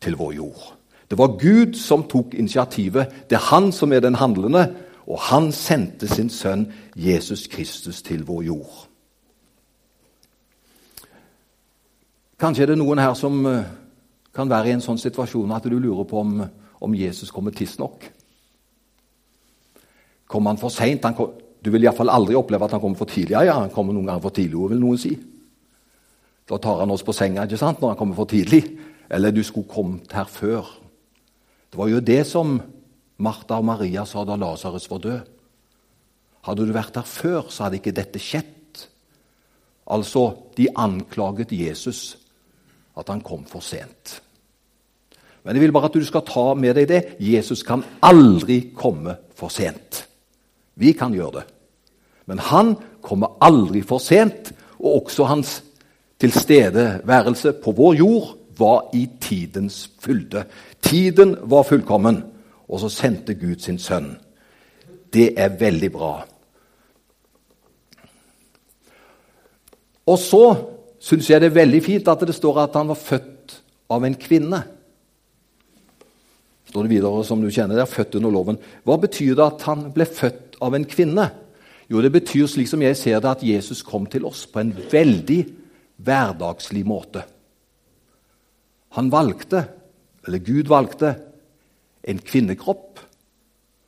til 0.00 0.16
vår 0.16 0.32
jord. 0.32 0.74
Det 1.10 1.18
var 1.18 1.38
Gud 1.38 1.74
som 1.74 2.02
tok 2.02 2.34
initiativet. 2.34 3.06
Det 3.30 3.36
er 3.36 3.54
han 3.54 3.72
som 3.72 3.92
er 3.92 4.00
den 4.00 4.14
handlende, 4.14 4.74
og 5.06 5.20
han 5.28 5.50
sendte 5.52 6.08
sin 6.08 6.30
sønn 6.32 6.66
Jesus 6.96 7.46
Kristus 7.52 8.02
til 8.02 8.24
vår 8.24 8.42
jord. 8.42 8.74
Kanskje 12.40 12.64
er 12.64 12.72
det 12.72 12.80
noen 12.80 12.98
her 12.98 13.14
som 13.16 13.44
eh, 13.46 13.66
kan 14.34 14.50
være 14.50 14.72
i 14.72 14.74
en 14.74 14.84
sånn 14.84 14.98
situasjon 15.00 15.52
at 15.54 15.66
du 15.68 15.76
lurer 15.78 16.06
på 16.08 16.20
om, 16.20 16.40
om 16.80 16.96
Jesus 16.96 17.30
kommer 17.32 17.54
tidsnok. 17.54 18.08
Kommer 20.26 20.54
han 20.54 20.60
for 20.60 20.72
seint? 20.72 21.04
Du 21.64 21.70
vil 21.70 21.86
iallfall 21.86 22.10
aldri 22.10 22.34
oppleve 22.36 22.66
at 22.66 22.74
han 22.74 22.82
kommer 22.82 22.98
for 22.98 23.08
tidlig. 23.08 23.36
Ja, 23.36 23.60
han 23.60 23.72
kommer 23.72 23.94
noen 23.94 24.08
ganger 24.08 24.24
for 24.24 24.34
tidlig, 24.34 24.70
vil 24.72 24.82
noen 24.82 25.00
si. 25.00 25.14
Da 26.48 26.58
tar 26.60 26.82
han 26.82 26.92
oss 26.92 27.04
på 27.04 27.14
senga 27.16 27.46
ikke 27.46 27.60
sant, 27.60 27.80
når 27.80 27.94
han 27.94 28.00
kommer 28.00 28.18
for 28.18 28.28
tidlig. 28.28 28.64
Eller 29.08 29.32
du 29.32 29.42
skulle 29.44 29.70
kommet 29.70 30.12
her 30.12 30.28
før. 30.28 30.66
Det 31.70 31.78
var 31.78 31.88
jo 31.92 32.02
det 32.04 32.22
som 32.26 32.58
Martha 33.18 33.60
og 33.60 33.68
Maria 33.68 34.04
sa 34.08 34.24
da 34.26 34.36
Lasarus 34.36 34.88
var 34.90 35.02
død. 35.04 35.30
Hadde 36.44 36.66
du 36.66 36.74
vært 36.74 36.98
her 36.98 37.06
før, 37.08 37.48
så 37.48 37.66
hadde 37.66 37.80
ikke 37.80 37.94
dette 37.96 38.20
skjedd. 38.20 38.84
Altså, 39.94 40.32
de 40.56 40.68
anklaget 40.76 41.52
Jesus 41.52 42.16
at 42.96 43.08
han 43.10 43.22
kom 43.24 43.44
for 43.48 43.64
sent. 43.64 44.20
Men 45.44 45.56
jeg 45.56 45.66
vil 45.66 45.74
bare 45.76 45.90
at 45.90 45.96
du 45.96 46.04
skal 46.04 46.24
ta 46.24 46.44
med 46.56 46.76
deg 46.78 46.88
det. 46.88 47.02
Jesus 47.20 47.62
kan 47.66 47.84
aldri 48.02 48.70
komme 48.76 49.16
for 49.36 49.52
sent. 49.52 50.04
Vi 50.80 50.94
kan 50.96 51.12
gjøre 51.14 51.40
det. 51.40 51.44
Men 52.26 52.40
han 52.40 52.74
kommer 53.04 53.36
aldri 53.44 53.82
for 53.84 54.00
sent, 54.00 54.54
og 54.80 55.04
også 55.04 55.26
hans 55.28 55.58
tilstedeværelse 56.20 57.52
på 57.60 57.74
vår 57.76 57.98
jord 58.00 58.30
var 58.56 58.88
i 58.96 59.04
tidens 59.20 59.90
fylde. 60.00 60.46
Tiden 60.82 61.36
var 61.42 61.66
fullkommen, 61.68 62.22
og 62.68 62.80
så 62.80 62.90
sendte 62.92 63.36
Gud 63.38 63.60
sin 63.62 63.78
sønn. 63.78 64.14
Det 65.12 65.32
er 65.38 65.56
veldig 65.60 65.90
bra. 65.94 66.14
Og 70.04 70.18
så 70.20 70.44
syns 71.00 71.28
jeg 71.30 71.40
det 71.40 71.50
er 71.52 71.60
veldig 71.60 71.82
fint 71.84 72.08
at 72.10 72.24
det 72.26 72.36
står 72.36 72.64
at 72.64 72.76
han 72.78 72.90
var 72.90 73.00
født 73.00 73.58
av 73.92 74.04
en 74.04 74.16
kvinne. 74.16 74.62
står 76.68 76.82
det 76.82 76.90
videre, 76.90 77.24
som 77.24 77.40
du 77.40 77.50
kjenner, 77.50 77.76
det 77.76 77.84
er 77.84 77.92
født 77.92 78.16
under 78.18 78.30
loven. 78.34 78.58
Hva 78.82 78.96
betyr 78.98 79.36
det 79.38 79.44
at 79.44 79.62
han 79.68 79.90
ble 79.94 80.06
født 80.08 80.56
av 80.64 80.74
en 80.74 80.84
kvinne? 80.84 81.28
Jo, 81.86 82.00
det 82.00 82.10
betyr 82.10 82.48
slik 82.48 82.68
som 82.68 82.82
jeg 82.82 82.96
ser 82.96 83.20
det, 83.20 83.30
at 83.30 83.44
Jesus 83.44 83.82
kom 83.84 84.08
til 84.10 84.24
oss 84.26 84.46
på 84.50 84.62
en 84.62 84.72
veldig 84.72 85.44
hverdagslig 86.02 86.82
måte. 86.88 87.22
Han 88.96 89.10
valgte, 89.12 89.66
eller 90.26 90.42
Gud 90.42 90.70
valgte, 90.72 91.14
en 92.04 92.18
kvinnekropp. 92.18 93.00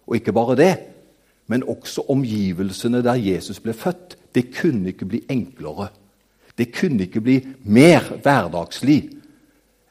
Og 0.07 0.17
ikke 0.17 0.33
bare 0.33 0.57
det, 0.57 0.75
men 1.47 1.67
også 1.67 2.07
omgivelsene 2.11 3.03
der 3.05 3.15
Jesus 3.21 3.61
ble 3.61 3.75
født. 3.75 4.17
Det 4.35 4.49
kunne 4.55 4.93
ikke 4.93 5.09
bli 5.09 5.23
enklere. 5.31 5.89
Det 6.59 6.73
kunne 6.75 7.07
ikke 7.07 7.21
bli 7.21 7.41
mer 7.65 8.05
hverdagslig 8.23 9.01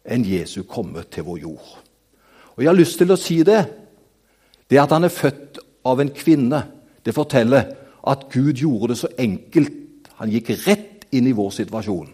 enn 0.06 0.26
Jesu 0.26 0.64
komme 0.70 1.04
til 1.12 1.26
vår 1.28 1.42
jord. 1.44 1.72
Og 2.56 2.64
Jeg 2.64 2.70
har 2.70 2.78
lyst 2.78 2.98
til 2.98 3.12
å 3.12 3.20
si 3.20 3.42
det. 3.44 3.64
Det 4.70 4.80
at 4.82 4.92
han 4.92 5.06
er 5.06 5.14
født 5.14 5.60
av 5.86 6.00
en 6.02 6.10
kvinne, 6.10 6.62
det 7.06 7.14
forteller 7.14 7.68
at 8.06 8.28
Gud 8.34 8.58
gjorde 8.58 8.94
det 8.94 8.98
så 8.98 9.10
enkelt. 9.18 10.10
Han 10.18 10.32
gikk 10.32 10.54
rett 10.66 11.06
inn 11.14 11.28
i 11.28 11.36
vår 11.36 11.52
situasjon. 11.54 12.08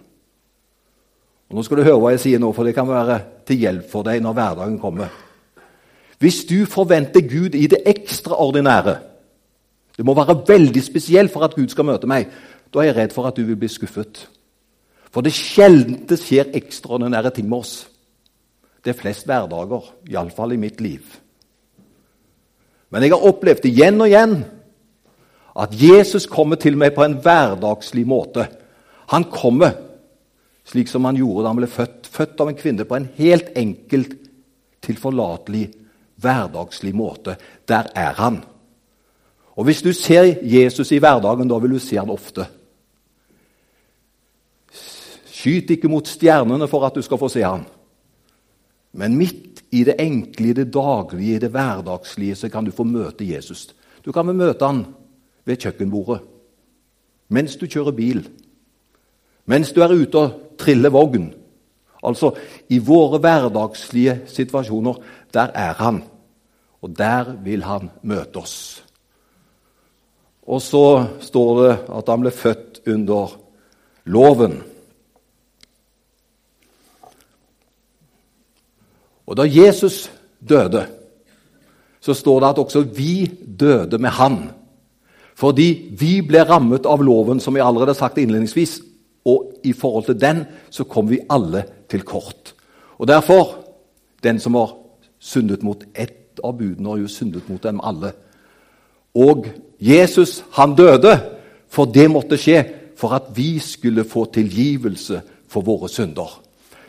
Og 1.51 1.55
Nå 1.55 1.63
skal 1.63 1.79
du 1.79 1.83
høre 1.83 1.99
hva 1.99 2.13
jeg 2.13 2.23
sier 2.23 2.39
nå, 2.39 2.51
for 2.55 2.67
det 2.67 2.75
kan 2.75 2.87
være 2.87 3.19
til 3.47 3.59
hjelp 3.63 3.87
for 3.91 4.07
deg 4.07 4.23
når 4.23 4.35
hverdagen 4.35 4.79
kommer. 4.79 5.11
Hvis 6.21 6.43
du 6.45 6.65
forventer 6.69 7.21
Gud 7.25 7.55
i 7.57 7.67
det 7.67 7.81
ekstraordinære 7.85 8.99
Det 9.97 10.05
må 10.05 10.13
være 10.13 10.43
veldig 10.47 10.83
spesielt 10.83 11.33
for 11.33 11.43
at 11.43 11.55
Gud 11.55 11.67
skal 11.69 11.85
møte 11.85 12.07
meg. 12.07 12.29
Da 12.73 12.79
er 12.79 12.89
jeg 12.89 12.95
redd 12.95 13.13
for 13.13 13.27
at 13.27 13.35
du 13.37 13.43
vil 13.45 13.57
bli 13.59 13.67
skuffet. 13.67 14.29
For 15.11 15.21
det 15.21 15.33
det 16.09 16.19
skjer 16.19 16.53
ekstraordinære 16.53 17.29
ting 17.35 17.49
med 17.49 17.57
oss. 17.57 17.87
Det 18.83 18.95
er 18.95 19.01
flest 19.01 19.25
hverdager, 19.25 19.91
iallfall 20.09 20.53
i 20.53 20.61
mitt 20.61 20.81
liv. 20.81 21.01
Men 22.89 23.03
jeg 23.03 23.11
har 23.11 23.27
opplevd 23.27 23.65
igjen 23.65 24.01
og 24.01 24.07
igjen 24.07 24.45
at 25.55 25.75
Jesus 25.75 26.25
kommer 26.25 26.55
til 26.55 26.77
meg 26.77 26.95
på 26.95 27.03
en 27.03 27.19
hverdagslig 27.21 28.07
måte. 28.07 28.47
Han 29.11 29.27
kommer 29.29 29.75
slik 30.65 30.87
som 30.87 31.05
han 31.05 31.17
gjorde 31.19 31.43
da 31.43 31.51
han 31.51 31.59
ble 31.59 31.69
født, 31.69 32.07
født 32.07 32.41
av 32.41 32.51
en 32.51 32.57
kvinne, 32.57 32.85
på 32.85 32.95
en 32.95 33.09
helt 33.17 33.51
enkelt, 33.57 34.15
tilforlatelig, 34.81 35.67
hverdagslig 36.21 36.95
måte. 36.95 37.35
Der 37.67 37.89
er 37.95 38.13
han. 38.13 38.43
Og 39.55 39.63
Hvis 39.63 39.81
du 39.81 39.93
ser 39.93 40.35
Jesus 40.41 40.91
i 40.91 40.97
hverdagen, 40.97 41.49
da 41.49 41.57
vil 41.57 41.75
du 41.75 41.79
se 41.79 41.99
han 41.99 42.09
ofte. 42.09 42.47
Skyt 45.25 45.69
ikke 45.73 45.89
mot 45.89 46.07
stjernene 46.07 46.67
for 46.69 46.85
at 46.85 46.95
du 46.95 47.01
skal 47.01 47.17
få 47.17 47.29
se 47.29 47.43
han. 47.43 47.65
Men 48.93 49.17
midt 49.17 49.63
i 49.71 49.83
det 49.87 49.95
enkle, 49.99 50.51
i 50.51 50.53
det 50.53 50.73
daglige, 50.73 51.35
i 51.35 51.39
det 51.39 51.51
hverdagslige, 51.51 52.35
så 52.35 52.49
kan 52.49 52.65
du 52.65 52.71
få 52.71 52.83
møte 52.83 53.27
Jesus. 53.27 53.69
Du 54.05 54.11
kan 54.11 54.25
møte 54.25 54.65
han 54.65 54.85
ved 55.45 55.57
kjøkkenbordet, 55.57 56.21
mens 57.29 57.55
du 57.55 57.65
kjører 57.65 57.95
bil, 57.95 58.25
mens 59.45 59.71
du 59.71 59.81
er 59.81 59.93
ute 59.95 60.17
og 60.19 60.57
triller 60.59 60.93
vogn. 60.93 61.31
Altså, 62.03 62.33
i 62.69 62.79
våre 62.81 63.19
hverdagslige 63.21 64.21
situasjoner, 64.27 64.97
der 65.33 65.53
er 65.55 65.73
han. 65.79 66.01
Og 66.81 66.93
der 66.97 67.35
vil 67.43 67.63
han 67.63 67.91
møte 68.01 68.41
oss. 68.41 68.81
Og 70.47 70.61
så 70.61 70.85
står 71.21 71.51
det 71.61 71.73
at 71.93 72.09
han 72.09 72.23
ble 72.23 72.31
født 72.33 72.81
under 72.89 73.35
loven. 74.09 74.57
Og 79.29 79.37
da 79.37 79.45
Jesus 79.47 80.09
døde, 80.41 80.87
så 82.01 82.13
står 82.17 82.41
det 82.41 82.49
at 82.49 82.61
også 82.65 82.81
vi 82.81 83.29
døde 83.45 83.97
med 84.01 84.09
Han. 84.17 84.39
Fordi 85.37 85.93
vi 85.97 86.19
ble 86.25 86.41
rammet 86.45 86.85
av 86.89 87.01
loven, 87.05 87.39
som 87.39 87.55
jeg 87.55 87.65
allerede 87.65 87.93
har 87.93 88.01
sagt 88.01 88.17
innledningsvis. 88.17 88.81
Og 89.25 89.53
i 89.63 89.71
forhold 89.73 90.09
til 90.09 90.17
den 90.19 90.43
så 90.73 90.83
kom 90.83 91.09
vi 91.09 91.21
alle 91.29 91.63
til 91.89 92.03
kort. 92.03 92.55
Og 92.97 93.07
derfor 93.07 93.57
Den 94.23 94.39
som 94.39 94.53
har 94.53 94.75
syndet 95.17 95.63
mot 95.63 95.81
ett 96.31 96.39
av 96.43 96.57
budene, 96.57 96.89
har 96.89 96.97
jo 96.97 97.07
syndet 97.07 97.49
mot 97.49 97.61
dem 97.61 97.81
alle. 97.83 98.13
Og 99.15 99.47
Jesus, 99.79 100.43
han 100.51 100.75
døde, 100.75 101.17
for 101.69 101.85
det 101.85 102.09
måtte 102.11 102.39
skje 102.39 102.63
for 102.95 103.15
at 103.15 103.31
vi 103.35 103.59
skulle 103.59 104.05
få 104.05 104.25
tilgivelse 104.31 105.21
for 105.47 105.61
våre 105.61 105.89
synder. 105.89 106.41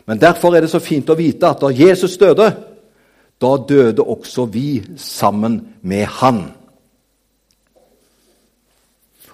Men 0.05 0.19
derfor 0.19 0.55
er 0.55 0.61
det 0.61 0.71
så 0.71 0.79
fint 0.83 1.09
å 1.09 1.17
vite 1.17 1.47
at 1.47 1.61
da 1.61 1.71
Jesus 1.71 2.17
døde, 2.17 2.51
da 3.41 3.53
døde 3.57 4.03
også 4.03 4.45
vi 4.45 4.83
sammen 4.97 5.61
med 5.81 6.05
han. 6.05 6.43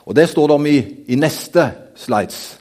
Og 0.05 0.15
Det 0.15 0.29
står 0.29 0.47
det 0.47 0.55
om 0.55 0.65
i, 0.65 0.77
i 1.07 1.15
neste 1.15 1.71
slides. 1.95 2.57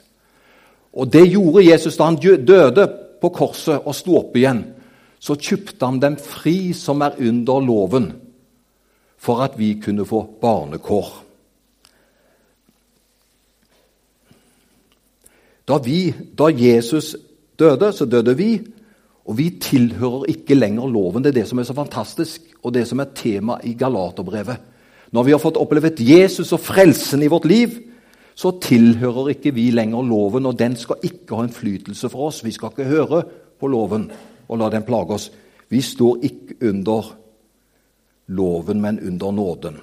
Og 0.93 1.13
det 1.13 1.25
gjorde 1.31 1.65
Jesus 1.65 1.97
da 1.97 2.05
han 2.05 2.19
døde 2.21 2.85
på 3.21 3.29
korset 3.29 3.81
og 3.85 3.95
sto 3.95 4.19
opp 4.19 4.35
igjen. 4.37 4.61
Så 5.19 5.35
kjøpte 5.35 5.85
han 5.85 5.99
dem 5.99 6.15
fri 6.19 6.71
som 6.77 7.03
er 7.03 7.17
under 7.19 7.63
loven, 7.63 8.11
for 9.19 9.43
at 9.43 9.57
vi 9.59 9.73
kunne 9.83 10.07
få 10.07 10.23
barnekår. 10.41 11.09
Da, 15.67 15.77
vi, 15.83 16.07
da 16.33 16.47
Jesus 16.49 17.13
døde, 17.59 17.91
så 17.93 18.07
døde 18.09 18.33
vi. 18.37 18.53
Og 19.29 19.35
vi 19.37 19.49
tilhører 19.61 20.31
ikke 20.31 20.57
lenger 20.57 20.89
loven. 20.89 21.21
Det 21.21 21.29
er 21.33 21.41
det 21.41 21.49
som 21.51 21.59
er 21.61 21.67
så 21.67 21.75
fantastisk, 21.77 22.47
og 22.63 22.73
det 22.73 22.87
som 22.89 23.03
er 23.03 23.11
tema 23.13 23.59
i 23.63 23.75
Galaterbrevet. 23.77 24.57
Når 25.13 25.25
vi 25.25 25.33
har 25.35 25.41
fått 25.41 25.59
opplevd 25.59 26.01
Jesus 26.01 26.53
og 26.55 26.63
frelsen 26.63 27.21
i 27.21 27.29
vårt 27.29 27.45
liv, 27.49 27.75
så 28.33 28.55
tilhører 28.63 29.33
ikke 29.35 29.51
vi 29.53 29.67
lenger 29.75 30.05
loven, 30.07 30.47
og 30.47 30.57
den 30.57 30.77
skal 30.79 31.03
ikke 31.03 31.35
ha 31.35 31.45
innflytelse 31.45 32.09
for 32.09 32.29
oss. 32.29 32.41
Vi 32.45 32.55
skal 32.55 32.71
ikke 32.71 32.89
høre 32.89 33.23
på 33.59 33.69
loven 33.69 34.07
og 34.49 34.59
la 34.59 34.69
den 34.73 34.85
plage 34.87 35.15
oss. 35.15 35.29
Vi 35.69 35.81
står 35.85 36.25
ikke 36.25 36.57
under 36.69 37.13
loven, 38.33 38.81
men 38.81 38.99
under 38.99 39.31
nåden. 39.31 39.79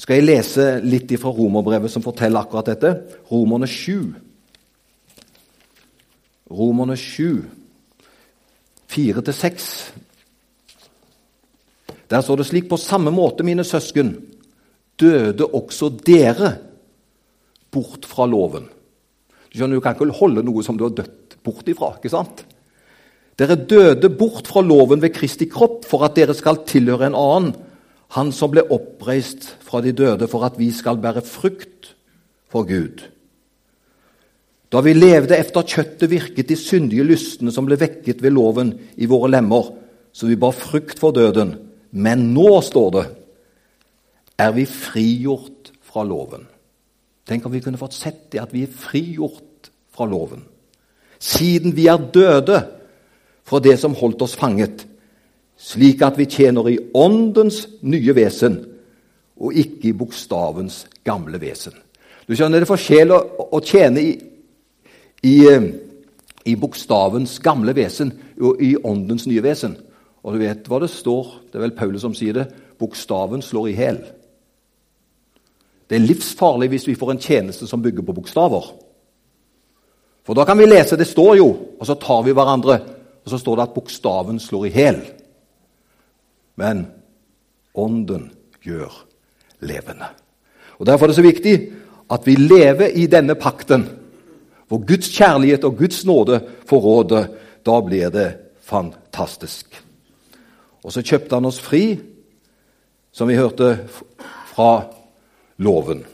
Skal 0.00 0.16
jeg 0.16 0.28
lese 0.30 0.66
litt 0.80 1.12
fra 1.20 1.32
romerbrevet 1.36 1.92
som 1.92 2.04
forteller 2.04 2.40
akkurat 2.40 2.70
dette? 2.72 2.94
Romerne 3.28 3.68
7. 3.68 4.14
Romerne 6.50 6.96
7, 6.98 7.44
4-6. 8.90 9.66
Der 12.10 12.24
står 12.26 12.40
det 12.40 12.46
slik 12.48 12.68
På 12.68 12.76
samme 12.80 13.12
måte, 13.14 13.44
mine 13.46 13.64
søsken, 13.64 14.16
døde 14.98 15.46
også 15.46 15.92
dere 16.06 16.56
bort 17.70 18.08
fra 18.08 18.26
loven. 18.26 18.66
Du 19.50 19.58
skjønner, 19.58 19.78
du 19.78 19.84
kan 19.84 19.94
ikke 19.94 20.18
holde 20.18 20.42
noe 20.46 20.64
som 20.66 20.78
du 20.78 20.88
har 20.88 20.96
dødd 20.96 21.36
bort 21.44 21.68
ifra. 21.70 21.94
ikke 21.96 22.10
sant? 22.10 22.44
Dere 23.40 23.56
døde 23.56 24.10
bort 24.12 24.50
fra 24.50 24.60
loven 24.60 25.00
ved 25.00 25.14
Kristi 25.16 25.46
kropp 25.48 25.86
for 25.88 26.04
at 26.04 26.18
dere 26.18 26.36
skal 26.36 26.60
tilhøre 26.68 27.08
en 27.08 27.16
annen, 27.16 27.54
han 28.12 28.32
som 28.34 28.50
ble 28.52 28.66
oppreist 28.74 29.46
fra 29.64 29.80
de 29.80 29.94
døde 29.96 30.26
for 30.28 30.44
at 30.44 30.58
vi 30.58 30.68
skal 30.74 30.98
bære 31.00 31.22
frukt 31.24 31.94
for 32.50 32.66
Gud. 32.68 33.04
Da 34.70 34.82
vi 34.84 34.92
levde 34.94 35.38
efter 35.38 35.64
kjøttet, 35.66 36.10
virket 36.10 36.50
de 36.50 36.56
syndige 36.58 37.06
lystne 37.06 37.54
som 37.54 37.66
ble 37.66 37.78
vekket 37.80 38.20
ved 38.22 38.34
loven 38.34 38.74
i 38.98 39.08
våre 39.10 39.30
lemmer, 39.30 39.70
så 40.12 40.28
vi 40.28 40.38
bar 40.38 40.54
frukt 40.54 40.98
for 40.98 41.14
døden. 41.14 41.54
Men 41.90 42.28
nå, 42.34 42.60
står 42.66 42.90
det, 42.98 43.06
er 44.38 44.52
vi 44.54 44.66
frigjort 44.66 45.72
fra 45.86 46.04
loven. 46.06 46.44
Tenk 47.26 47.46
om 47.46 47.54
vi 47.54 47.62
kunne 47.62 47.80
fått 47.80 47.96
sett 47.96 48.28
det, 48.34 48.42
at 48.42 48.52
vi 48.54 48.66
er 48.66 48.74
frigjort 48.74 49.70
fra 49.94 50.06
loven. 50.10 50.44
Siden 51.18 51.74
vi 51.76 51.86
er 51.90 52.10
døde 52.14 52.60
fra 53.50 53.58
det 53.58 53.74
som 53.82 53.96
holdt 53.98 54.22
oss 54.22 54.36
fanget, 54.38 54.86
slik 55.58 56.02
at 56.06 56.18
vi 56.18 56.28
tjener 56.30 56.68
i 56.70 56.78
åndens 56.94 57.64
nye 57.82 58.14
vesen 58.16 58.60
og 59.40 59.56
ikke 59.56 59.90
i 59.90 59.96
bokstavens 59.96 60.84
gamle 61.04 61.40
vesen. 61.42 61.74
Du 62.28 62.36
skjønner, 62.36 62.60
Det 62.60 62.68
er 62.68 62.74
forskjell 62.76 63.10
å, 63.10 63.20
å 63.50 63.60
tjene 63.64 64.02
i 64.04 64.10
i, 65.22 65.46
eh, 65.46 65.62
i 66.44 66.56
bokstavens 66.56 67.38
gamle 67.44 67.74
vesen 67.76 68.12
og 68.40 68.60
i 68.62 68.74
åndens 68.76 69.26
nye 69.28 69.42
vesen. 69.44 69.76
Og 70.24 70.34
du 70.34 70.42
vet 70.42 70.68
hva 70.68 70.80
det 70.80 70.90
står, 70.92 71.34
det 71.50 71.58
er 71.58 71.66
vel 71.66 71.76
Paulus 71.76 72.04
som 72.04 72.14
sier 72.16 72.36
det, 72.36 72.46
bokstaven 72.80 73.42
slår 73.44 73.70
i 73.70 73.76
hjel. 73.76 73.98
Det 75.88 75.98
er 75.98 76.06
livsfarlig 76.06 76.70
hvis 76.70 76.86
vi 76.88 76.96
får 76.96 77.12
en 77.14 77.20
tjeneste 77.20 77.66
som 77.68 77.82
bygger 77.82 78.06
på 78.06 78.14
bokstaver. 78.16 78.70
For 80.24 80.36
da 80.36 80.44
kan 80.46 80.58
vi 80.60 80.68
lese, 80.68 80.96
det 80.96 81.08
står 81.08 81.36
jo, 81.40 81.48
og 81.80 81.86
så 81.88 81.96
tar 81.98 82.22
vi 82.24 82.34
hverandre, 82.36 82.78
og 83.30 83.38
så 83.38 83.44
står 83.44 83.60
det 83.60 83.68
at 83.68 83.74
bokstaven 83.76 84.40
slår 84.42 84.64
i 84.66 84.70
hjel. 84.74 84.96
Men 86.58 86.88
ånden 87.78 88.24
gjør 88.66 88.90
levende. 89.62 90.08
Og 90.82 90.86
Derfor 90.88 91.06
er 91.06 91.12
det 91.12 91.18
så 91.20 91.22
viktig 91.22 91.54
at 92.10 92.26
vi 92.26 92.34
lever 92.34 92.96
i 92.98 93.06
denne 93.06 93.36
pakten 93.38 93.86
hvor 94.66 94.82
Guds 94.86 95.10
kjærlighet 95.14 95.64
og 95.66 95.78
Guds 95.78 96.04
nåde 96.06 96.40
får 96.66 96.80
råde, 96.82 97.20
da 97.66 97.80
blir 97.82 98.10
det 98.10 98.28
fantastisk. 98.62 99.66
Og 100.82 100.94
så 100.94 101.02
kjøpte 101.02 101.38
han 101.38 101.46
oss 101.46 101.58
fri, 101.62 101.98
som 103.12 103.30
vi 103.30 103.38
hørte, 103.38 103.76
fra 104.50 104.86
loven. 105.58 106.04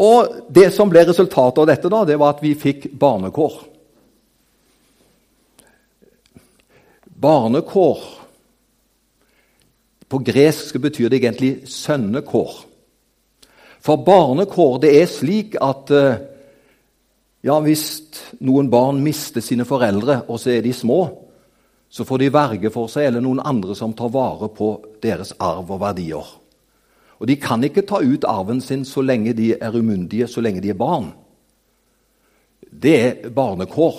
Og 0.00 0.48
Det 0.48 0.70
som 0.72 0.88
ble 0.88 1.04
resultatet 1.08 1.60
av 1.60 1.68
dette, 1.68 1.92
da, 1.92 2.04
det 2.08 2.16
var 2.20 2.36
at 2.36 2.44
vi 2.44 2.54
fikk 2.56 2.88
barnekår. 2.96 3.69
Barnekår 7.20 7.98
På 10.08 10.18
gresk 10.18 10.80
betyr 10.80 11.08
det 11.08 11.20
egentlig 11.20 11.68
sønnekår. 11.70 12.50
For 13.80 14.00
barnekår 14.04 14.80
det 14.82 14.90
er 14.98 15.06
slik 15.08 15.54
at 15.62 15.92
eh, 15.94 16.18
ja, 17.46 17.56
hvis 17.62 17.84
noen 18.44 18.68
barn 18.72 18.98
mister 19.04 19.44
sine 19.44 19.64
foreldre, 19.64 20.24
og 20.28 20.40
så 20.42 20.56
er 20.56 20.64
de 20.64 20.72
små, 20.76 20.98
så 21.88 22.04
får 22.04 22.20
de 22.20 22.32
verge 22.34 22.72
for 22.74 22.90
seg 22.90 23.08
eller 23.08 23.24
noen 23.24 23.40
andre 23.40 23.74
som 23.78 23.94
tar 23.96 24.12
vare 24.12 24.50
på 24.52 24.72
deres 25.02 25.32
arv 25.38 25.70
og 25.70 25.80
verdier. 25.80 26.26
Og 27.20 27.28
De 27.28 27.36
kan 27.36 27.64
ikke 27.64 27.86
ta 27.86 28.00
ut 28.00 28.24
arven 28.24 28.60
sin 28.64 28.84
så 28.84 29.02
lenge 29.04 29.32
de 29.36 29.52
er 29.54 29.76
umyndige, 29.76 30.28
så 30.28 30.40
lenge 30.40 30.60
de 30.60 30.70
er 30.72 30.78
barn. 30.78 31.12
Det 32.70 32.96
er 33.00 33.30
barnekår. 33.30 33.98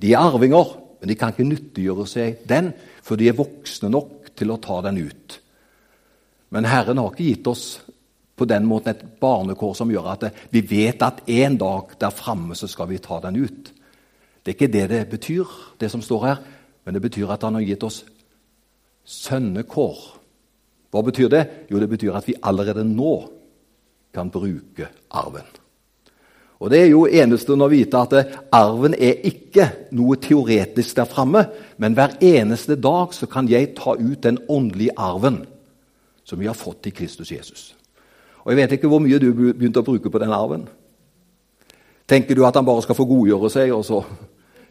De 0.00 0.12
er 0.12 0.18
arvinger, 0.18 0.83
men 1.04 1.10
de 1.12 1.18
kan 1.20 1.34
ikke 1.34 1.44
nyttiggjøre 1.44 2.04
seg 2.08 2.44
den, 2.48 2.70
for 3.04 3.20
de 3.20 3.26
er 3.28 3.36
voksne 3.36 3.90
nok 3.92 4.30
til 4.40 4.54
å 4.54 4.56
ta 4.56 4.78
den 4.86 5.02
ut. 5.04 5.34
Men 6.48 6.64
Herren 6.64 6.96
har 6.96 7.10
ikke 7.12 7.26
gitt 7.26 7.50
oss 7.50 7.64
på 8.32 8.46
den 8.48 8.64
måten 8.64 8.94
et 8.94 9.02
barnekår 9.20 9.74
som 9.76 9.92
gjør 9.92 10.08
at 10.14 10.24
vi 10.48 10.62
vet 10.64 11.04
at 11.04 11.20
en 11.28 11.58
dag 11.60 11.92
der 12.00 12.14
framme 12.16 12.56
så 12.56 12.70
skal 12.72 12.88
vi 12.88 13.02
ta 13.04 13.18
den 13.20 13.36
ut. 13.36 13.68
Det 14.40 14.54
er 14.54 14.56
ikke 14.56 14.70
det 14.72 14.86
det 14.94 15.02
betyr, 15.12 15.52
det 15.76 15.90
som 15.92 16.00
står 16.00 16.24
her, 16.24 16.40
men 16.88 16.96
det 16.96 17.04
betyr 17.04 17.34
at 17.36 17.44
han 17.44 17.60
har 17.60 17.66
gitt 17.68 17.84
oss 17.84 18.00
sønnekår. 19.04 20.00
Hva 20.88 21.04
betyr 21.04 21.28
det? 21.36 21.44
Jo, 21.68 21.84
det 21.84 21.90
betyr 21.92 22.16
at 22.16 22.32
vi 22.32 22.38
allerede 22.40 22.86
nå 22.88 23.12
kan 24.16 24.32
bruke 24.32 24.88
arven. 25.12 25.52
Og 26.64 26.70
Det 26.70 26.78
er 26.80 26.86
jo 26.88 27.02
eneste 27.04 27.52
å 27.52 27.66
vite 27.68 28.00
at 28.00 28.14
arven 28.56 28.94
er 28.96 29.18
ikke 29.28 29.66
noe 29.92 30.16
teoretisk 30.16 30.96
der 30.96 31.04
framme, 31.04 31.42
men 31.76 31.92
hver 31.92 32.14
eneste 32.24 32.78
dag 32.80 33.12
så 33.12 33.28
kan 33.28 33.50
jeg 33.52 33.74
ta 33.76 33.92
ut 33.92 34.22
den 34.24 34.38
åndelige 34.48 34.94
arven 34.96 35.42
som 36.24 36.40
vi 36.40 36.48
har 36.48 36.56
fått 36.56 36.88
i 36.88 36.94
Kristus 36.96 37.34
Jesus. 37.34 37.74
Og 38.44 38.52
Jeg 38.52 38.56
vet 38.56 38.72
ikke 38.78 38.88
hvor 38.88 39.04
mye 39.04 39.20
du 39.20 39.28
begynte 39.34 39.82
å 39.82 39.84
bruke 39.84 40.08
på 40.08 40.22
den 40.22 40.32
arven. 40.32 40.64
Tenker 42.08 42.34
du 42.34 42.46
at 42.48 42.56
han 42.56 42.64
bare 42.64 42.80
skal 42.80 42.96
få 42.96 43.04
godgjøre 43.12 43.52
seg, 43.52 43.76
og 43.76 43.84
så 43.84 44.00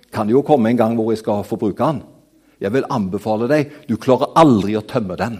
kan 0.10 0.26
det 0.26 0.34
jo 0.34 0.42
komme 0.42 0.74
en 0.74 0.82
gang 0.82 0.98
hvor 0.98 1.14
jeg 1.14 1.22
skal 1.22 1.46
få 1.46 1.62
bruke 1.62 1.86
han. 1.86 2.02
Jeg 2.58 2.74
vil 2.74 2.90
anbefale 2.90 3.46
deg 3.54 3.86
du 3.86 4.00
klarer 4.02 4.34
aldri 4.34 4.74
å 4.78 4.82
tømme 4.82 5.14
den. 5.22 5.38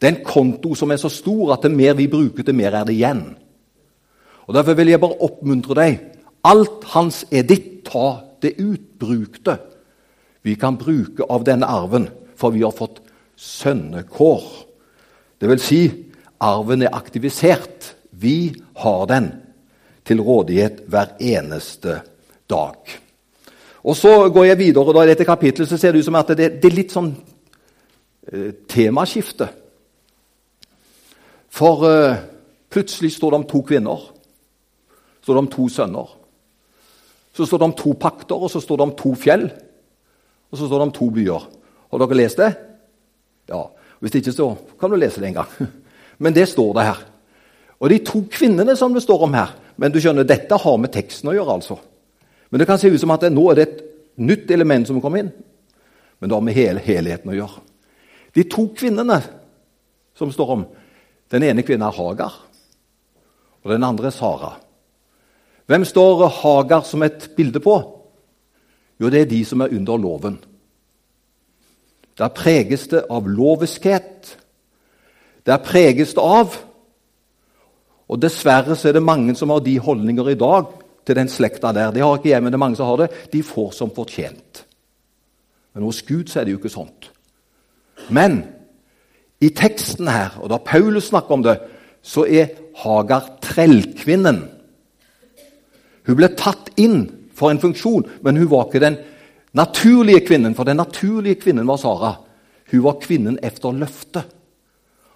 Det 0.00 0.08
er 0.08 0.16
en 0.16 0.24
konto 0.24 0.72
som 0.72 0.88
er 0.88 0.96
så 0.96 1.12
stor 1.12 1.52
at 1.52 1.68
det 1.68 1.76
mer 1.76 2.00
vi 2.00 2.08
bruker, 2.08 2.48
det 2.48 2.56
mer 2.56 2.80
er 2.80 2.88
det 2.88 2.96
igjen. 2.96 3.26
Og 4.46 4.54
Derfor 4.54 4.74
vil 4.74 4.88
jeg 4.88 5.00
bare 5.00 5.20
oppmuntre 5.22 5.74
deg. 5.78 6.00
Alt 6.44 6.84
hans 6.94 7.24
er 7.30 7.46
ditt. 7.46 7.68
Ta 7.82 8.22
det 8.42 8.54
utbrukte. 8.62 9.58
Vi 10.42 10.54
kan 10.54 10.78
bruke 10.78 11.26
av 11.30 11.44
denne 11.44 11.66
arven, 11.66 12.08
for 12.38 12.54
vi 12.54 12.62
har 12.62 12.74
fått 12.74 13.00
sønnekår. 13.36 14.42
Det 15.38 15.50
vil 15.50 15.62
si, 15.62 15.80
arven 16.40 16.82
er 16.86 16.94
aktivisert. 16.94 17.92
Vi 18.10 18.54
har 18.82 19.06
den 19.10 19.32
til 20.06 20.22
rådighet 20.22 20.84
hver 20.90 21.14
eneste 21.20 22.00
dag. 22.50 22.78
Og 23.82 23.96
Så 23.96 24.28
går 24.28 24.44
jeg 24.44 24.58
videre. 24.58 24.84
og 24.84 24.94
da 24.94 25.02
I 25.02 25.06
dette 25.06 25.24
kapittelet 25.24 25.68
så 25.68 25.76
ser 25.76 25.92
det 25.92 25.98
ut 25.98 26.04
som 26.04 26.14
at 26.14 26.28
det, 26.28 26.62
det 26.62 26.70
er 26.70 26.76
litt 26.76 26.92
sånn 26.92 27.16
eh, 28.32 28.52
temaskifte. 28.68 29.48
For 31.50 31.86
eh, 31.90 32.16
plutselig 32.70 33.12
står 33.12 33.30
det 33.30 33.36
om 33.36 33.46
to 33.50 33.62
kvinner. 33.62 34.12
Står 35.22 35.36
det 35.36 35.44
om 35.44 35.50
to 35.52 35.68
sønner. 35.70 36.16
Så 37.32 37.46
står 37.46 37.62
det 37.62 37.68
om 37.70 37.76
to 37.78 37.94
pakter, 37.96 38.36
og 38.36 38.50
så 38.50 38.60
står 38.60 38.80
det 38.80 38.86
om 38.88 38.96
to 38.98 39.14
fjell. 39.16 39.46
Og 40.52 40.58
så 40.58 40.66
står 40.66 40.82
det 40.82 40.88
om 40.88 40.96
to 40.96 41.08
byer. 41.14 41.46
Har 41.92 42.02
dere 42.02 42.18
lest 42.18 42.40
det? 42.42 42.50
Ja. 43.48 43.62
Hvis 44.02 44.18
ikke, 44.18 44.34
så 44.34 44.50
kan 44.80 44.90
du 44.90 44.98
lese 44.98 45.22
det 45.22 45.30
en 45.30 45.40
gang. 45.40 45.70
Men 46.22 46.34
det 46.34 46.48
står 46.50 46.74
det 46.76 46.86
her. 46.90 47.00
Og 47.82 47.90
de 47.90 47.98
to 48.04 48.24
kvinnene 48.30 48.76
som 48.78 48.94
det 48.94 49.02
står 49.02 49.24
om 49.26 49.32
her 49.34 49.56
Men 49.76 49.90
du 49.90 49.96
skjønner, 49.98 50.22
dette 50.28 50.54
har 50.54 50.76
med 50.78 50.92
teksten 50.92 51.30
å 51.30 51.34
gjøre. 51.34 51.54
altså. 51.54 51.78
Men 52.50 52.60
det 52.60 52.66
kan 52.68 52.78
se 52.78 52.90
ut 52.92 53.00
som 53.00 53.10
at 53.10 53.24
nå 53.32 53.46
er 53.50 53.56
det 53.56 53.64
et 53.64 53.78
nytt 54.20 54.50
element 54.52 54.86
som 54.86 55.00
kommer 55.00 55.22
inn. 55.22 55.30
Men 56.20 56.28
det 56.28 56.36
har 56.36 56.44
med 56.44 56.54
hele 56.54 56.82
helheten 56.84 57.32
å 57.32 57.34
gjøre. 57.34 57.62
De 58.36 58.44
to 58.44 58.66
kvinnene 58.76 59.16
som 60.14 60.30
står 60.32 60.52
om 60.54 60.66
Den 61.32 61.46
ene 61.48 61.62
kvinnen 61.64 61.86
er 61.86 61.96
Hagar, 61.96 62.34
og 63.64 63.70
den 63.72 63.84
andre 63.88 64.10
er 64.10 64.12
Sara. 64.12 64.50
Hvem 65.66 65.84
står 65.84 66.26
Hagar 66.42 66.82
som 66.86 67.02
et 67.02 67.30
bilde 67.36 67.60
på? 67.62 67.76
Jo, 69.00 69.10
det 69.10 69.20
er 69.20 69.30
de 69.30 69.44
som 69.44 69.60
er 69.60 69.74
under 69.74 69.96
loven. 69.96 70.38
Der 72.18 72.28
preges 72.28 72.86
det 72.92 73.04
av 73.10 73.28
loviskhet. 73.28 74.36
Der 75.46 75.62
preges 75.62 76.14
det 76.14 76.22
av 76.22 76.60
Og 78.12 78.18
dessverre 78.20 78.74
så 78.76 78.90
er 78.90 78.98
det 78.98 79.00
mange 79.02 79.32
som 79.38 79.48
har 79.48 79.62
de 79.64 79.78
holdninger 79.80 80.26
i 80.28 80.36
dag 80.36 80.66
til 81.06 81.16
den 81.16 81.30
slekta 81.32 81.70
der. 81.72 81.94
De 81.94 82.02
har 82.02 82.18
ikke 82.18 82.28
jeg, 82.28 82.42
men 82.42 82.52
det 82.52 82.58
er 82.58 82.60
mange 82.60 82.76
som 82.76 82.90
har 82.90 82.98
det. 83.00 83.06
De 83.32 83.40
får 83.42 83.70
som 83.72 83.92
fortjent. 83.94 84.64
Men 85.72 85.86
hos 85.86 86.02
Gud 86.04 86.28
så 86.28 86.40
er 86.40 86.44
det 86.44 86.52
jo 86.52 86.58
ikke 86.60 86.74
sånt. 86.74 87.08
Men 88.12 88.42
i 89.40 89.48
teksten 89.48 90.10
her, 90.12 90.36
og 90.42 90.50
da 90.52 90.60
Paulus 90.60 91.08
snakker 91.08 91.38
om 91.38 91.46
det, 91.46 91.56
så 92.02 92.26
er 92.28 92.52
Hagar 92.82 93.38
trellkvinnen. 93.40 94.42
Hun 96.06 96.18
ble 96.18 96.28
tatt 96.36 96.72
inn 96.76 97.04
for 97.34 97.50
en 97.50 97.60
funksjon, 97.62 98.06
men 98.22 98.36
hun 98.36 98.50
var 98.50 98.68
ikke 98.68 98.82
den 98.82 98.98
naturlige 99.52 100.26
kvinnen. 100.26 100.54
For 100.54 100.68
den 100.68 100.80
naturlige 100.80 101.40
kvinnen 101.42 101.66
var 101.68 101.80
Sara. 101.80 102.14
Hun 102.70 102.84
var 102.84 103.00
kvinnen 103.02 103.38
efter 103.42 103.72
løftet. 103.72 104.24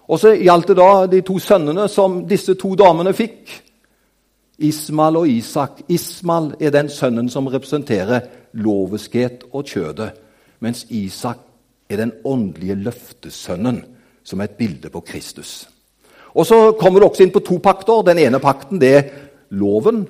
Og 0.07 0.19
så 0.19 0.31
gjaldt 0.39 0.69
det 0.71 0.77
da 0.79 0.91
de 1.11 1.21
to 1.25 1.35
sønnene 1.43 1.87
som 1.91 2.21
disse 2.27 2.55
to 2.55 2.75
damene 2.79 3.11
fikk. 3.15 3.51
Ismal 4.63 5.19
og 5.19 5.29
Isak. 5.29 5.81
Ismal 5.91 6.53
er 6.59 6.71
den 6.73 6.89
sønnen 6.89 7.27
som 7.29 7.49
representerer 7.51 8.23
loviskhet 8.57 9.43
og 9.51 9.67
kjødet, 9.67 10.13
mens 10.63 10.85
Isak 10.89 11.43
er 11.89 12.01
den 12.01 12.13
åndelige 12.25 12.77
løftesønnen, 12.87 13.83
som 14.23 14.39
er 14.39 14.49
et 14.49 14.57
bilde 14.57 14.89
på 14.89 15.03
Kristus. 15.05 15.67
Og 16.33 16.45
Så 16.45 16.71
kommer 16.79 16.99
det 16.99 17.09
også 17.09 17.23
inn 17.23 17.31
på 17.31 17.39
to 17.39 17.57
pakter. 17.57 18.01
Den 18.05 18.17
ene 18.17 18.39
pakten 18.39 18.79
det 18.81 18.93
er 18.95 19.03
loven. 19.49 20.07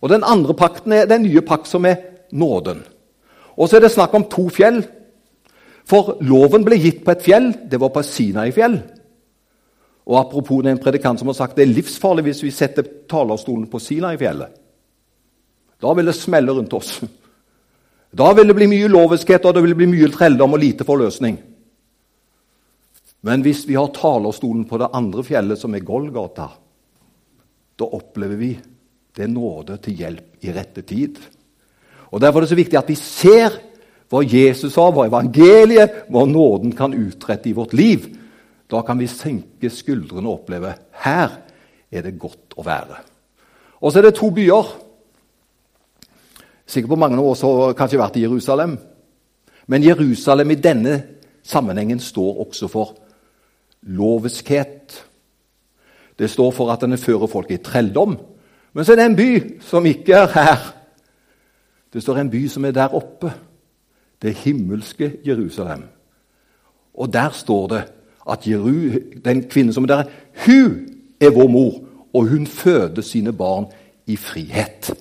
Og 0.00 0.08
Den 0.08 0.24
andre 0.24 0.54
pakten 0.54 0.92
er 0.92 1.08
den 1.08 1.26
nye 1.26 1.42
pakt, 1.44 1.68
som 1.68 1.84
er 1.84 1.96
nåden. 2.32 2.82
Og 3.56 3.68
så 3.68 3.76
er 3.76 3.84
det 3.84 3.92
snakk 3.92 4.14
om 4.16 4.24
to 4.32 4.48
fjell. 4.48 4.80
For 5.84 6.16
loven 6.24 6.64
ble 6.64 6.78
gitt 6.80 7.04
på 7.04 7.12
et 7.12 7.24
fjell. 7.24 7.52
Det 7.68 7.80
var 7.80 7.92
på 7.92 8.02
Sinai-fjell. 8.06 8.78
Og 10.10 10.16
Apropos 10.18 10.62
det 10.62 10.70
er 10.70 10.78
en 10.78 10.82
predikant 10.82 11.20
som 11.20 11.28
har 11.28 11.36
sagt 11.38 11.58
det 11.58 11.66
er 11.66 11.74
livsfarlig 11.74 12.24
hvis 12.30 12.42
vi 12.46 12.54
setter 12.54 12.86
talerstolen 13.10 13.68
på 13.70 13.78
Sinai-fjellet. 13.82 14.56
Da 15.80 15.92
vil 15.96 16.08
det 16.08 16.16
smelle 16.16 16.52
rundt 16.56 16.72
oss. 16.76 16.98
Da 18.10 18.32
vil 18.34 18.48
det 18.50 18.56
bli 18.56 18.66
mye 18.72 18.88
loviskhet 18.90 19.44
og 19.46 19.54
det 19.54 19.62
vil 19.64 19.76
bli 19.78 19.88
mye 19.92 20.10
trelldom 20.12 20.56
og 20.56 20.62
lite 20.62 20.86
forløsning. 20.88 21.38
Men 23.28 23.44
hvis 23.44 23.66
vi 23.68 23.76
har 23.76 23.92
talerstolen 23.94 24.64
på 24.68 24.80
det 24.80 24.90
andre 24.96 25.22
fjellet, 25.24 25.60
som 25.60 25.74
er 25.76 25.84
Golgata, 25.84 26.48
da 27.76 27.88
opplever 27.96 28.40
vi 28.40 28.54
det 29.16 29.26
er 29.26 29.32
nåde 29.32 29.76
til 29.82 29.98
hjelp 29.98 30.44
i 30.46 30.52
rette 30.54 30.82
tid. 30.86 31.18
Og 32.10 32.20
Derfor 32.20 32.40
er 32.40 32.46
det 32.46 32.52
så 32.52 32.58
viktig 32.58 32.78
at 32.78 32.88
vi 32.90 32.98
ser 32.98 33.58
hva 34.10 34.22
Jesus 34.26 34.74
sa, 34.74 34.88
hva 34.90 35.06
evangeliet, 35.06 36.06
hva 36.10 36.24
nåden 36.26 36.72
kan 36.74 36.94
utrette 36.94 37.50
i 37.50 37.54
vårt 37.54 37.74
liv. 37.78 38.08
Da 38.70 38.82
kan 38.86 38.98
vi 38.98 39.06
senke 39.10 39.70
skuldrene 39.70 40.26
og 40.26 40.40
oppleve 40.42 40.74
her 41.04 41.36
er 41.90 42.06
det 42.06 42.18
godt 42.18 42.56
å 42.58 42.66
være. 42.66 42.98
Og 43.80 43.92
så 43.92 44.00
er 44.00 44.08
det 44.08 44.16
to 44.18 44.30
byer. 44.34 44.72
Sikkert 46.66 46.92
på 46.92 46.98
mange 47.00 47.18
av 47.18 47.30
oss 47.32 47.42
har 47.46 47.74
kanskje 47.78 47.98
vært 47.98 48.18
i 48.18 48.24
Jerusalem. 48.26 48.76
Men 49.70 49.86
Jerusalem 49.86 50.50
i 50.50 50.58
denne 50.58 50.96
sammenhengen 51.46 52.02
står 52.02 52.42
også 52.46 52.68
for 52.70 52.94
loviskhet. 53.82 54.98
Det 56.18 56.28
står 56.30 56.50
for 56.54 56.70
at 56.72 56.82
den 56.84 56.98
fører 56.98 57.30
folk 57.30 57.50
i 57.50 57.62
trelldom. 57.62 58.18
Men 58.72 58.84
så 58.84 58.92
er 58.92 58.96
det 58.96 59.06
en 59.06 59.16
by 59.16 59.60
som 59.60 59.86
ikke 59.86 60.12
er 60.12 60.26
her. 60.34 60.74
Det 61.92 62.02
står 62.02 62.16
en 62.16 62.30
by 62.30 62.46
som 62.48 62.64
er 62.64 62.70
der 62.70 62.94
oppe. 62.94 63.32
Det 64.22 64.34
himmelske 64.34 65.12
Jerusalem. 65.26 65.82
Og 66.94 67.12
der 67.12 67.30
står 67.30 67.66
det 67.66 67.82
at 68.30 68.46
Jeru, 68.48 68.90
den 69.24 69.48
kvinnen 69.48 69.72
som 69.72 69.84
er 69.84 69.88
der, 69.88 70.02
hun 70.46 70.88
er 71.20 71.30
vår 71.30 71.48
mor, 71.48 71.80
og 72.14 72.26
hun 72.28 72.46
føder 72.46 73.02
sine 73.02 73.32
barn 73.32 73.66
i 74.06 74.16
frihet. 74.16 74.94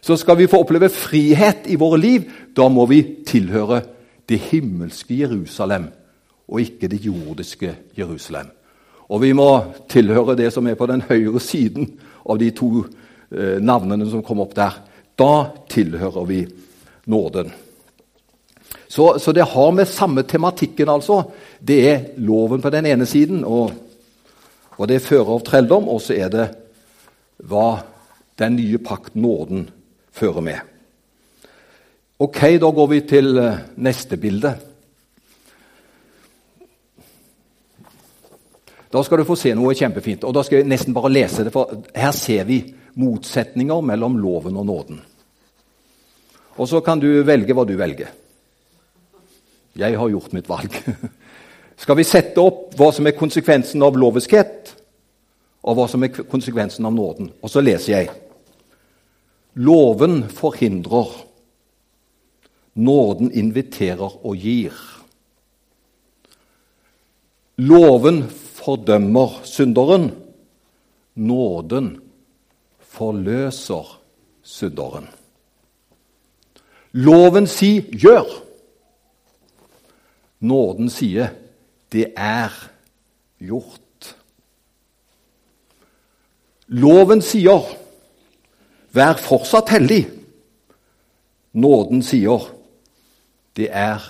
Så 0.00 0.16
skal 0.16 0.38
vi 0.38 0.46
få 0.46 0.60
oppleve 0.60 0.88
frihet 0.88 1.66
i 1.66 1.74
våre 1.74 2.00
liv, 2.00 2.22
da 2.56 2.68
må 2.68 2.86
vi 2.86 3.02
tilhøre 3.26 3.80
det 4.28 4.38
himmelske 4.38 5.18
Jerusalem 5.18 5.88
og 6.48 6.60
ikke 6.60 6.88
det 6.88 7.00
jordiske 7.06 7.74
Jerusalem. 7.98 8.46
Og 9.08 9.22
vi 9.22 9.32
må 9.32 9.64
tilhøre 9.88 10.36
det 10.36 10.52
som 10.52 10.66
er 10.66 10.74
på 10.74 10.86
den 10.86 11.02
høyre 11.02 11.40
siden 11.40 11.92
av 12.26 12.38
de 12.38 12.50
to 12.50 12.84
navnene 13.30 14.06
som 14.10 14.22
kom 14.22 14.40
opp 14.44 14.54
der. 14.54 14.76
Da 15.18 15.32
tilhører 15.72 16.28
vi 16.28 16.40
nåden. 17.10 17.50
Så, 18.88 19.18
så, 19.18 19.32
det 19.32 19.42
har 19.42 19.72
med 19.72 19.88
samme 19.88 20.22
tematikken, 20.22 20.88
altså. 20.88 21.22
Det 21.58 21.80
er 21.90 22.04
loven 22.22 22.62
på 22.62 22.70
den 22.70 22.86
ene 22.86 23.06
siden, 23.06 23.42
og, 23.44 23.72
og 24.76 24.88
det 24.88 25.02
fører 25.02 25.34
av 25.34 25.42
trelldom, 25.46 25.88
og 25.90 26.00
så 26.02 26.14
er 26.14 26.30
det 26.32 26.46
hva 27.44 27.82
den 28.38 28.56
nye 28.60 28.78
pakt, 28.78 29.14
nåden, 29.16 29.66
fører 30.12 30.44
med. 30.44 30.60
Ok, 32.18 32.40
da 32.60 32.70
går 32.72 32.88
vi 32.88 33.02
til 33.08 33.38
eh, 33.40 33.60
neste 33.76 34.16
bilde. 34.16 34.54
Da 38.92 39.02
skal 39.04 39.20
du 39.20 39.26
få 39.28 39.36
se 39.36 39.52
noe 39.56 39.74
kjempefint. 39.76 40.24
og 40.24 40.32
Da 40.32 40.44
skal 40.46 40.62
jeg 40.62 40.70
nesten 40.70 40.96
bare 40.96 41.12
lese 41.12 41.44
det, 41.44 41.52
for 41.52 41.82
her 41.92 42.14
ser 42.16 42.46
vi 42.48 42.62
motsetninger 42.96 43.84
mellom 43.84 44.16
loven 44.20 44.56
og 44.56 44.66
nåden. 44.66 45.00
Og 46.56 46.68
så 46.68 46.80
kan 46.80 47.00
du 47.00 47.08
velge 47.26 47.54
hva 47.56 47.66
du 47.68 47.74
velger. 47.76 48.12
Jeg 49.76 49.98
har 50.00 50.08
gjort 50.08 50.32
mitt 50.32 50.48
valg. 50.48 50.72
Skal 51.82 51.98
vi 51.98 52.06
sette 52.08 52.40
opp 52.40 52.72
hva 52.78 52.88
som 52.96 53.06
er 53.08 53.16
konsekvensen 53.18 53.84
av 53.84 53.98
loviskhet, 54.00 54.72
og 55.66 55.76
hva 55.76 55.84
som 55.90 56.06
er 56.06 56.24
konsekvensen 56.24 56.86
av 56.88 56.94
nåden? 56.96 57.28
Og 57.44 57.52
så 57.52 57.60
leser 57.60 57.92
jeg. 57.92 58.10
Loven 59.60 60.22
forhindrer. 60.32 61.12
Nåden 62.76 63.32
inviterer 63.32 64.16
og 64.24 64.36
gir. 64.40 64.72
Loven 67.60 68.22
fordømmer 68.28 69.40
synderen. 69.48 70.10
Nåden 71.16 71.94
forløser 72.96 74.00
synderen. 74.42 75.08
Loven 76.92 77.46
sier 77.46 77.82
'gjør'. 77.92 78.42
Nåden 80.40 80.90
sier 80.90 81.28
'det 81.92 82.12
er 82.16 82.52
gjort'. 83.40 84.14
Loven 86.68 87.22
sier 87.22 87.76
Vær 88.96 89.18
fortsatt 89.20 89.68
hellig. 89.74 90.06
Nåden 91.52 92.00
sier 92.02 92.46
det 93.56 93.68
er 93.68 94.00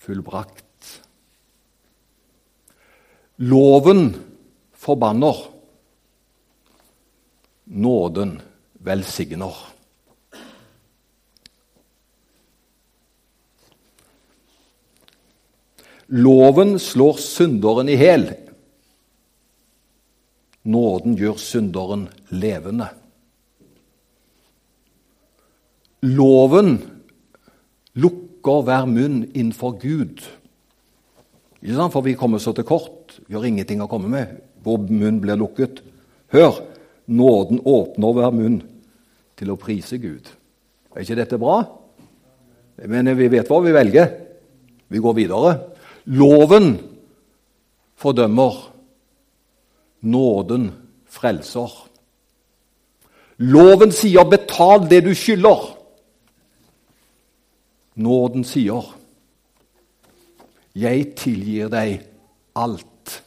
fullbrakt. 0.00 1.02
Loven 3.36 4.14
forbanner. 4.72 5.53
Nåden 7.64 8.40
velsigner. 8.72 9.54
Loven 16.06 16.78
slår 16.78 17.16
synderen 17.16 17.88
i 17.88 17.96
hæl. 17.96 18.28
Nåden 20.64 21.16
gjør 21.16 21.40
synderen 21.40 22.08
levende. 22.28 22.88
Loven 26.04 26.76
lukker 27.96 28.62
hver 28.64 28.84
munn 28.88 29.24
innenfor 29.32 29.78
Gud. 29.80 30.20
Ikke 31.64 31.76
sant? 31.78 31.92
For 31.96 32.04
vi 32.04 32.16
kommer 32.20 32.38
så 32.38 32.52
til 32.52 32.68
kort. 32.68 33.16
Vi 33.26 33.36
har 33.36 33.44
ingenting 33.48 33.80
å 33.80 33.88
komme 33.88 34.12
med. 34.12 34.36
Vår 34.64 34.84
munn 34.92 35.20
blir 35.24 35.40
lukket. 35.40 35.80
Hør! 36.32 36.73
Nåden 37.06 37.60
åpner 37.64 38.16
hver 38.16 38.32
munn 38.32 38.60
til 39.36 39.50
å 39.52 39.58
prise 39.60 39.98
Gud. 40.00 40.28
Er 40.94 41.04
ikke 41.04 41.18
dette 41.18 41.38
bra? 41.40 41.58
Men 42.88 43.10
vi 43.18 43.28
vet 43.32 43.48
hva 43.50 43.60
vi 43.64 43.74
velger. 43.74 44.08
Vi 44.88 45.02
går 45.02 45.16
videre. 45.18 45.52
Loven 46.06 46.78
fordømmer. 48.00 48.56
Nåden 50.04 50.70
frelser. 51.08 51.72
Loven 53.38 53.92
sier 53.92 54.24
'betal 54.24 54.88
det 54.88 55.04
du 55.04 55.14
skylder'. 55.14 55.74
Nåden 57.96 58.44
sier 58.44 58.94
'jeg 60.74 61.14
tilgir 61.16 61.68
deg 61.68 62.02
alt'. 62.54 63.22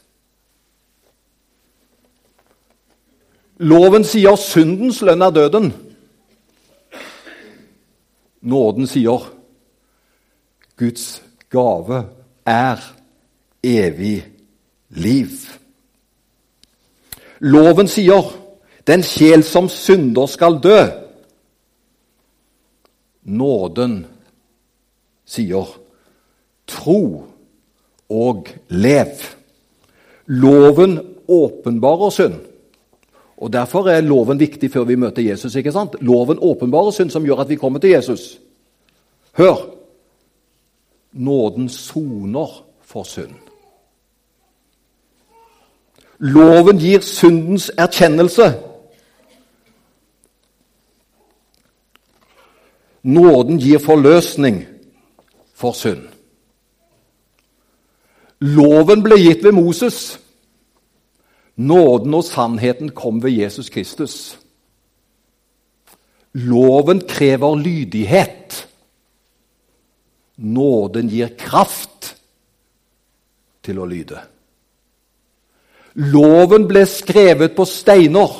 Loven 3.58 4.04
sier 4.04 4.36
'syndens 4.36 5.02
lønn 5.02 5.22
er 5.22 5.30
døden'. 5.30 5.72
Nåden 8.40 8.86
sier 8.86 9.32
'Guds 10.76 11.22
gave 11.50 12.04
er 12.46 12.94
evig 13.62 14.26
liv'. 14.90 15.58
Loven 17.40 17.88
sier 17.88 18.22
'den 18.86 19.02
sjel 19.02 19.42
som 19.44 19.68
synder, 19.68 20.26
skal 20.26 20.60
dø'. 20.62 20.86
Nåden 23.22 24.06
sier 25.24 25.66
'tro 26.66 27.26
og 28.08 28.46
lev'. 28.68 29.34
Loven 30.26 31.16
åpenbarer 31.28 32.10
synd. 32.10 32.47
Og 33.38 33.52
Derfor 33.52 33.88
er 33.88 34.00
loven 34.00 34.40
viktig 34.40 34.70
før 34.70 34.84
vi 34.84 34.94
møter 34.94 35.22
Jesus. 35.22 35.54
ikke 35.56 35.72
sant? 35.72 35.94
Loven 36.00 36.38
åpenbarer 36.42 36.90
synd 36.90 37.10
som 37.10 37.24
gjør 37.24 37.40
at 37.44 37.48
vi 37.48 37.56
kommer 37.56 37.78
til 37.78 37.90
Jesus. 37.90 38.38
Hør! 39.32 39.74
Nåden 41.12 41.68
soner 41.68 42.64
for 42.82 43.02
synd. 43.02 43.34
Loven 46.18 46.78
gir 46.78 47.00
syndens 47.00 47.70
erkjennelse. 47.78 48.54
Nåden 53.02 53.58
gir 53.58 53.78
forløsning 53.78 54.64
for 55.54 55.72
synd. 55.72 56.08
Loven 58.40 59.02
ble 59.02 59.18
gitt 59.18 59.44
ved 59.44 59.52
Moses. 59.52 60.18
Nåden 61.58 62.14
og 62.14 62.24
sannheten 62.24 62.92
kom 62.94 63.22
ved 63.22 63.34
Jesus 63.34 63.68
Kristus. 63.70 64.38
Loven 66.32 67.00
krever 67.08 67.56
lydighet. 67.58 68.68
Nåden 70.38 71.08
gir 71.10 71.32
kraft 71.38 72.12
til 73.66 73.80
å 73.82 73.86
lyde. 73.90 74.20
Loven 75.98 76.68
ble 76.70 76.84
skrevet 76.86 77.56
på 77.56 77.66
steiner. 77.66 78.36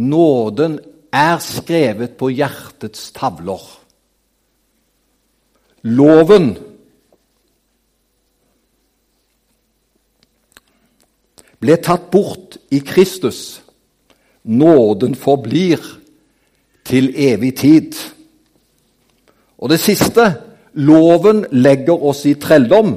Nåden 0.00 0.78
er 1.12 1.36
skrevet 1.44 2.16
på 2.16 2.30
hjertets 2.32 3.10
tavler. 3.16 3.60
Loven 5.84 6.54
ble 11.60 11.76
tatt 11.82 12.10
bort 12.10 12.58
i 12.70 12.80
Kristus. 12.84 13.62
Nåden 14.44 15.14
forblir 15.14 15.80
til 16.86 17.10
evig 17.16 17.56
tid. 17.58 17.96
Og 19.58 19.72
det 19.72 19.80
siste 19.80 20.28
loven 20.74 21.44
legger 21.50 22.04
oss 22.04 22.24
i 22.26 22.36
trelldom. 22.38 22.96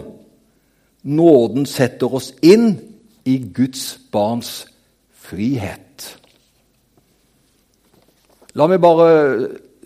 Nåden 1.04 1.66
setter 1.66 2.14
oss 2.14 2.34
inn 2.44 2.74
i 3.26 3.38
Guds 3.56 3.98
barns 4.12 4.68
frihet. 5.16 6.18
La 8.58 8.68
meg 8.68 8.82
bare 8.82 9.10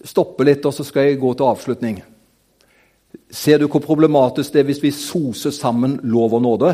stoppe 0.07 0.45
litt, 0.47 0.65
og 0.65 0.73
så 0.73 0.85
skal 0.87 1.07
jeg 1.09 1.21
gå 1.21 1.33
til 1.37 1.47
avslutning. 1.51 2.01
Ser 3.33 3.59
du 3.59 3.67
hvor 3.67 3.83
problematisk 3.83 4.53
det 4.53 4.63
er 4.63 4.67
hvis 4.67 4.81
vi 4.83 4.91
soser 4.95 5.53
sammen 5.53 5.99
lov 6.03 6.33
og 6.39 6.43
nåde? 6.43 6.73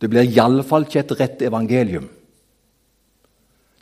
Det 0.00 0.10
blir 0.12 0.28
iallfall 0.28 0.84
ikke 0.86 1.02
et 1.02 1.14
rett 1.20 1.42
evangelium. 1.46 2.08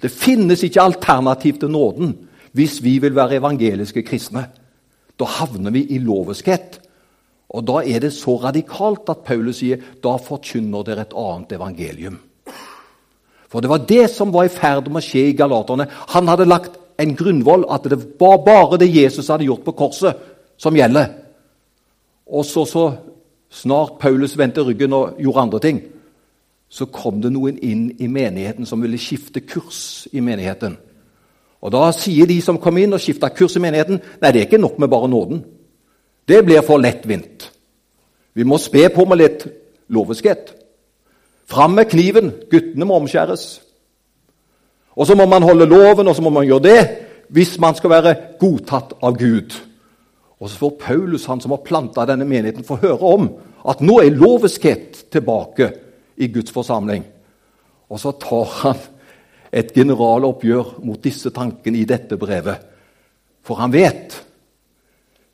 Det 0.00 0.12
finnes 0.12 0.62
ikke 0.62 0.82
alternativ 0.82 1.58
til 1.62 1.72
nåden 1.72 2.14
hvis 2.54 2.78
vi 2.84 2.98
vil 3.02 3.16
være 3.16 3.40
evangeliske 3.40 4.04
kristne. 4.06 4.46
Da 5.18 5.26
havner 5.40 5.74
vi 5.74 5.86
i 5.94 5.98
loviskhet. 5.98 6.80
Og 7.54 7.66
Da 7.66 7.82
er 7.86 8.00
det 8.00 8.12
så 8.12 8.36
radikalt 8.42 9.08
at 9.08 9.24
Paulus 9.24 9.60
sier 9.62 9.82
da 10.02 10.16
forkynner 10.18 10.82
dere 10.86 11.06
et 11.06 11.14
annet 11.14 11.52
evangelium. 11.52 12.18
For 13.48 13.60
det 13.62 13.70
var 13.70 13.86
det 13.86 14.10
som 14.10 14.32
var 14.34 14.48
i 14.48 14.50
ferd 14.50 14.88
med 14.90 14.98
å 14.98 15.06
skje 15.06 15.28
i 15.30 15.36
Galaterne. 15.38 15.86
Han 16.10 16.28
hadde 16.28 16.48
lagt 16.50 16.78
en 16.98 17.14
grunnvoll 17.14 17.66
at 17.70 17.86
det 17.86 17.98
var 18.20 18.40
bare 18.42 18.78
det 18.82 18.90
Jesus 18.90 19.28
hadde 19.30 19.46
gjort 19.46 19.64
på 19.64 19.76
korset, 19.78 20.18
som 20.58 20.74
gjelder. 20.74 21.12
Og 22.26 22.44
så, 22.46 22.64
så 22.66 22.88
snart 23.50 24.00
Paulus 24.00 24.34
vendte 24.38 24.64
ryggen 24.66 24.92
og 24.92 25.20
gjorde 25.22 25.46
andre 25.46 25.60
ting, 25.62 25.80
så 26.74 26.88
kom 26.90 27.20
det 27.22 27.30
noen 27.30 27.60
inn 27.62 27.84
i 28.02 28.08
menigheten 28.10 28.66
som 28.66 28.80
ville 28.82 28.98
skifte 28.98 29.44
kurs 29.46 30.08
i 30.10 30.22
menigheten. 30.24 30.74
Og 31.62 31.72
Da 31.72 31.86
sier 31.94 32.26
de 32.26 32.40
som 32.42 32.58
kom 32.58 32.76
inn 32.82 32.92
og 32.92 33.00
skifta 33.00 33.30
kurs 33.30 33.54
i 33.56 33.62
menigheten, 33.62 34.00
nei, 34.20 34.32
det 34.32 34.40
er 34.40 34.48
ikke 34.48 34.58
nok 34.58 34.80
med 34.82 34.90
bare 34.90 35.08
nåden. 35.08 35.44
Det 36.28 36.42
blir 36.44 36.64
for 36.66 36.82
lettvint. 36.82 37.46
Vi 38.34 38.42
må 38.42 38.58
spe 38.58 38.88
på 38.90 39.04
med 39.06 39.20
litt 39.20 39.46
loveskhet. 39.88 40.50
Fram 41.46 41.76
med 41.78 41.86
kniven. 41.92 42.32
Guttene 42.50 42.88
må 42.88 42.98
omskjæres. 42.98 43.60
Og 44.98 45.06
så 45.06 45.14
må 45.14 45.28
man 45.30 45.46
holde 45.46 45.70
loven, 45.70 46.08
og 46.08 46.16
så 46.16 46.22
må 46.22 46.30
man 46.34 46.46
gjøre 46.46 46.66
det 46.66 46.82
hvis 47.34 47.54
man 47.58 47.74
skal 47.74 47.90
være 47.90 48.16
godtatt 48.40 48.98
av 49.02 49.14
Gud. 49.18 49.54
Og 50.40 50.50
så 50.50 50.58
får 50.58 50.76
Paulus, 50.82 51.26
han 51.30 51.40
som 51.40 51.54
har 51.54 51.62
planta 51.64 52.04
denne 52.06 52.26
menigheten, 52.28 52.66
få 52.66 52.82
høre 52.82 53.14
om 53.14 53.30
at 53.64 53.80
nå 53.80 54.00
er 54.02 54.18
loveskhet 54.18 55.06
tilbake 55.14 55.70
i 56.16 56.28
Guds 56.32 56.52
forsamling. 56.54 57.04
Og 57.90 58.00
så 58.00 58.12
tar 58.20 58.52
han 58.62 58.84
et 59.54 59.72
generaloppgjør 59.74 60.78
mot 60.84 61.02
disse 61.02 61.30
tankene 61.34 61.82
i 61.82 61.88
dette 61.88 62.18
brevet. 62.18 62.62
For 63.44 63.60
han 63.60 63.74
vet 63.74 64.16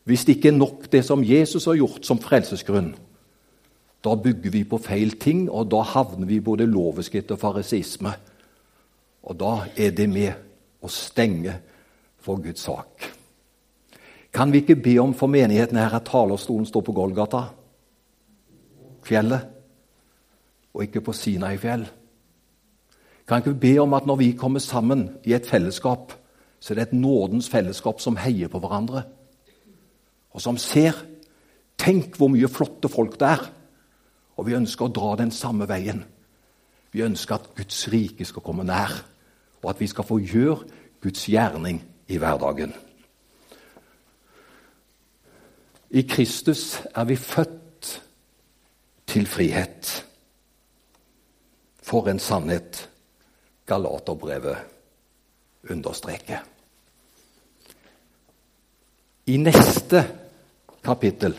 hvis 0.08 0.24
det 0.26 0.38
ikke 0.38 0.50
er 0.50 0.58
nok 0.58 0.88
det 0.90 1.04
som 1.06 1.22
Jesus 1.24 1.68
har 1.68 1.76
gjort 1.78 2.06
som 2.08 2.18
frelsesgrunn, 2.18 2.94
da 4.00 4.14
bygger 4.16 4.50
vi 4.50 4.64
på 4.64 4.80
feil 4.80 5.12
ting, 5.20 5.44
og 5.50 5.68
da 5.70 5.82
havner 5.84 6.26
vi 6.26 6.40
både 6.40 6.66
loveskritt 6.66 7.30
og 7.34 7.38
farisisme. 7.38 8.12
Og 9.28 9.36
da 9.38 9.52
er 9.76 9.92
det 9.94 10.08
med 10.10 10.80
å 10.80 10.88
stenge 10.90 11.58
for 12.24 12.40
Guds 12.40 12.64
sak. 12.64 13.10
Kan 14.32 14.52
vi 14.52 14.62
ikke 14.62 14.80
be 14.80 14.96
om 15.02 15.12
for 15.14 15.28
menigheten 15.30 15.76
her 15.76 15.94
at 15.98 16.08
talerstolen 16.08 16.66
står 16.66 16.84
på 16.86 16.96
Golgata, 16.96 17.44
fjellet, 19.04 19.59
og 20.74 20.82
ikke 20.82 21.00
på 21.00 21.12
Sinai-fjell? 21.12 21.86
Kan 23.28 23.38
ikke 23.38 23.54
vi 23.54 23.62
be 23.68 23.78
om 23.82 23.94
at 23.94 24.06
når 24.06 24.16
vi 24.16 24.32
kommer 24.32 24.60
sammen 24.60 25.08
i 25.24 25.32
et 25.32 25.46
fellesskap, 25.46 26.12
så 26.60 26.72
er 26.72 26.80
det 26.80 26.88
et 26.88 26.98
nådens 27.00 27.48
fellesskap 27.50 28.00
som 28.00 28.16
heier 28.16 28.48
på 28.48 28.58
hverandre? 28.58 29.02
og 30.30 30.42
som 30.42 30.58
ser 30.58 31.06
Tenk 31.80 32.18
hvor 32.20 32.28
mye 32.28 32.48
flotte 32.52 32.90
folk 32.92 33.14
det 33.16 33.28
er! 33.38 33.44
Og 34.36 34.44
vi 34.44 34.56
ønsker 34.56 34.84
å 34.84 34.92
dra 34.92 35.14
den 35.16 35.30
samme 35.32 35.64
veien. 35.68 36.02
Vi 36.92 37.00
ønsker 37.00 37.38
at 37.38 37.46
Guds 37.56 37.86
rike 37.88 38.26
skal 38.28 38.44
komme 38.44 38.66
nær, 38.68 38.92
og 39.62 39.70
at 39.72 39.80
vi 39.80 39.88
skal 39.88 40.04
få 40.04 40.18
gjøre 40.20 40.58
Guds 41.00 41.24
gjerning 41.24 41.80
i 42.12 42.18
hverdagen. 42.20 42.74
I 45.96 46.04
Kristus 46.04 46.82
er 46.92 47.08
vi 47.08 47.16
født 47.16 47.94
til 49.08 49.24
frihet. 49.26 49.94
For 51.90 52.06
en 52.06 52.22
sannhet 52.22 52.84
Galaterbrevet 53.66 54.58
understreker. 55.70 56.44
I 59.26 59.36
neste 59.36 60.04
kapittel 60.82 61.34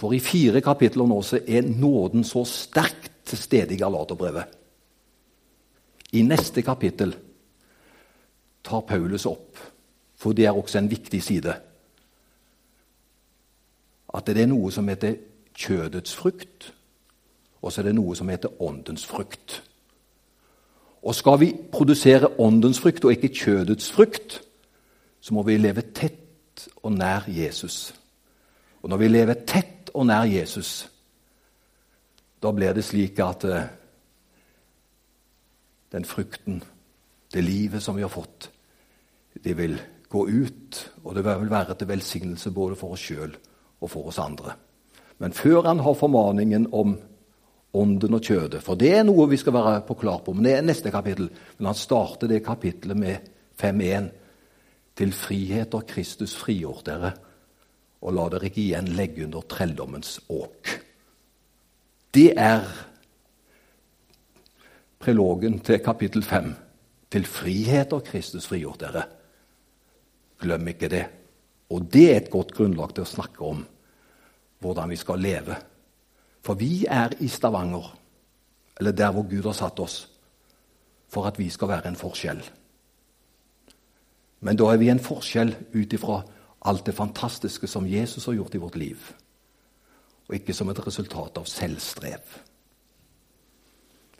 For 0.00 0.12
i 0.12 0.20
fire 0.20 0.60
kapitler 0.64 1.06
nå 1.08 1.20
så 1.22 1.38
er 1.46 1.68
nåden 1.68 2.24
så 2.26 2.42
sterkt 2.48 3.12
til 3.24 3.38
stede 3.38 3.76
i 3.76 3.78
Galaterbrevet. 3.80 4.48
I 6.12 6.22
neste 6.22 6.62
kapittel 6.62 7.14
tar 8.64 8.82
Paulus 8.88 9.24
opp, 9.26 9.60
for 10.16 10.32
det 10.32 10.46
er 10.46 10.56
også 10.56 10.78
en 10.78 10.90
viktig 10.90 11.22
side, 11.22 11.54
at 14.14 14.26
det 14.26 14.42
er 14.42 14.50
noe 14.50 14.70
som 14.74 14.88
heter 14.88 15.16
kjødets 15.56 16.14
frukt, 16.18 16.68
og 17.64 17.72
så 17.72 17.80
er 17.80 17.88
det 17.88 17.96
noe 17.96 18.12
som 18.16 18.28
heter 18.28 18.60
åndens 18.62 19.06
frukt. 19.08 19.62
Og 21.04 21.14
skal 21.16 21.38
vi 21.40 21.54
produsere 21.72 22.28
åndens 22.40 22.80
frukt 22.80 23.04
og 23.04 23.12
ikke 23.12 23.32
kjødets 23.32 23.92
frukt, 23.92 24.42
så 25.20 25.34
må 25.34 25.42
vi 25.48 25.56
leve 25.56 25.86
tett 25.96 26.68
og 26.82 26.92
nær 26.92 27.24
Jesus. 27.28 27.94
Og 28.82 28.92
når 28.92 29.00
vi 29.00 29.08
lever 29.08 29.40
tett 29.48 29.88
og 29.94 30.06
nær 30.06 30.28
Jesus, 30.28 30.90
da 32.42 32.52
blir 32.52 32.76
det 32.76 32.84
slik 32.84 33.20
at 33.24 33.44
uh, 33.48 33.62
den 35.92 36.04
frukten, 36.04 36.60
det 37.32 37.44
livet 37.44 37.82
som 37.82 37.96
vi 37.96 38.04
har 38.04 38.12
fått, 38.12 38.50
det 39.44 39.56
vil 39.56 39.80
gå 40.08 40.26
ut, 40.28 40.82
og 41.04 41.16
det 41.16 41.24
vil 41.24 41.50
være 41.50 41.74
til 41.74 41.88
velsignelse 41.88 42.52
både 42.52 42.76
for 42.76 42.92
oss 42.92 43.08
sjøl 43.08 43.32
og 43.80 43.90
for 43.90 44.12
oss 44.12 44.20
andre. 44.20 44.52
Men 45.18 45.32
før 45.32 45.64
han 45.64 45.80
har 45.80 45.96
formaningen 45.96 46.68
om 46.72 46.98
ånden 47.74 48.14
og 48.14 48.22
kjødet, 48.22 48.62
for 48.62 48.78
det 48.78 48.92
er 48.94 49.04
noe 49.06 49.26
vi 49.30 49.38
skal 49.40 49.56
være 49.56 49.82
på 49.88 49.96
klar 49.98 50.20
på, 50.24 50.34
men 50.34 50.46
det 50.46 50.54
er 50.54 50.66
neste 50.66 50.92
kapittel. 50.94 51.30
Men 51.58 51.70
han 51.72 51.78
starter 51.78 52.30
det 52.30 52.44
kapittelet 52.46 52.98
med 52.98 53.30
5.1. 53.60 54.10
Til 54.94 55.12
frihet 55.14 55.74
har 55.74 55.86
Kristus 55.90 56.36
frigjort 56.38 56.86
dere, 56.86 57.10
og 58.04 58.14
la 58.14 58.28
dere 58.30 58.50
ikke 58.50 58.62
igjen 58.62 58.92
legge 58.94 59.24
under 59.26 59.46
trelldommens 59.50 60.20
åk. 60.30 60.70
Det 62.14 62.30
er 62.38 62.62
prelogen 65.02 65.58
til 65.66 65.82
kapittel 65.82 66.22
5. 66.22 66.54
Til 67.10 67.26
frihet 67.26 67.90
har 67.92 68.06
Kristus 68.06 68.46
frigjort 68.46 68.84
dere. 68.86 69.02
Glem 70.40 70.70
ikke 70.70 70.92
det. 70.92 71.04
Og 71.74 71.86
det 71.90 72.06
er 72.10 72.20
et 72.20 72.30
godt 72.30 72.54
grunnlag 72.54 72.94
til 72.94 73.02
å 73.02 73.14
snakke 73.16 73.46
om 73.46 73.64
hvordan 74.62 74.92
vi 74.94 74.98
skal 75.00 75.20
leve. 75.20 75.56
For 76.44 76.58
vi 76.60 76.84
er 76.90 77.16
i 77.24 77.28
Stavanger, 77.28 77.86
eller 78.80 78.92
der 78.92 79.12
hvor 79.12 79.24
Gud 79.28 79.46
har 79.48 79.56
satt 79.56 79.80
oss, 79.80 80.10
for 81.08 81.24
at 81.26 81.38
vi 81.38 81.48
skal 81.50 81.70
være 81.70 81.88
en 81.88 81.96
forskjell. 81.96 82.42
Men 84.44 84.58
da 84.60 84.68
er 84.68 84.80
vi 84.82 84.90
en 84.92 85.00
forskjell 85.00 85.54
ut 85.72 85.96
ifra 85.96 86.20
alt 86.68 86.84
det 86.86 86.96
fantastiske 86.96 87.68
som 87.70 87.88
Jesus 87.88 88.26
har 88.28 88.36
gjort 88.36 88.54
i 88.54 88.60
vårt 88.60 88.76
liv, 88.76 88.98
og 90.28 90.36
ikke 90.36 90.56
som 90.56 90.68
et 90.72 90.82
resultat 90.86 91.40
av 91.40 91.48
selvstrev. 91.48 92.36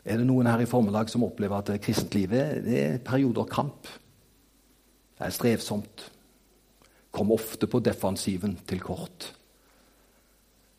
Er 0.05 0.21
det 0.21 0.25
noen 0.25 0.49
her 0.49 0.61
i 0.61 0.69
formiddag 0.69 1.09
som 1.09 1.25
opplever 1.25 1.61
at 1.61 1.81
kristentlivet 1.81 2.67
er 2.69 2.99
perioder 3.05 3.41
av 3.41 3.49
kamp? 3.49 3.89
Det 5.17 5.25
er 5.25 5.33
strevsomt. 5.33 6.09
Kom 7.15 7.31
ofte 7.33 7.69
på 7.69 7.81
defensiven 7.81 8.57
til 8.67 8.83
kort. 8.85 9.31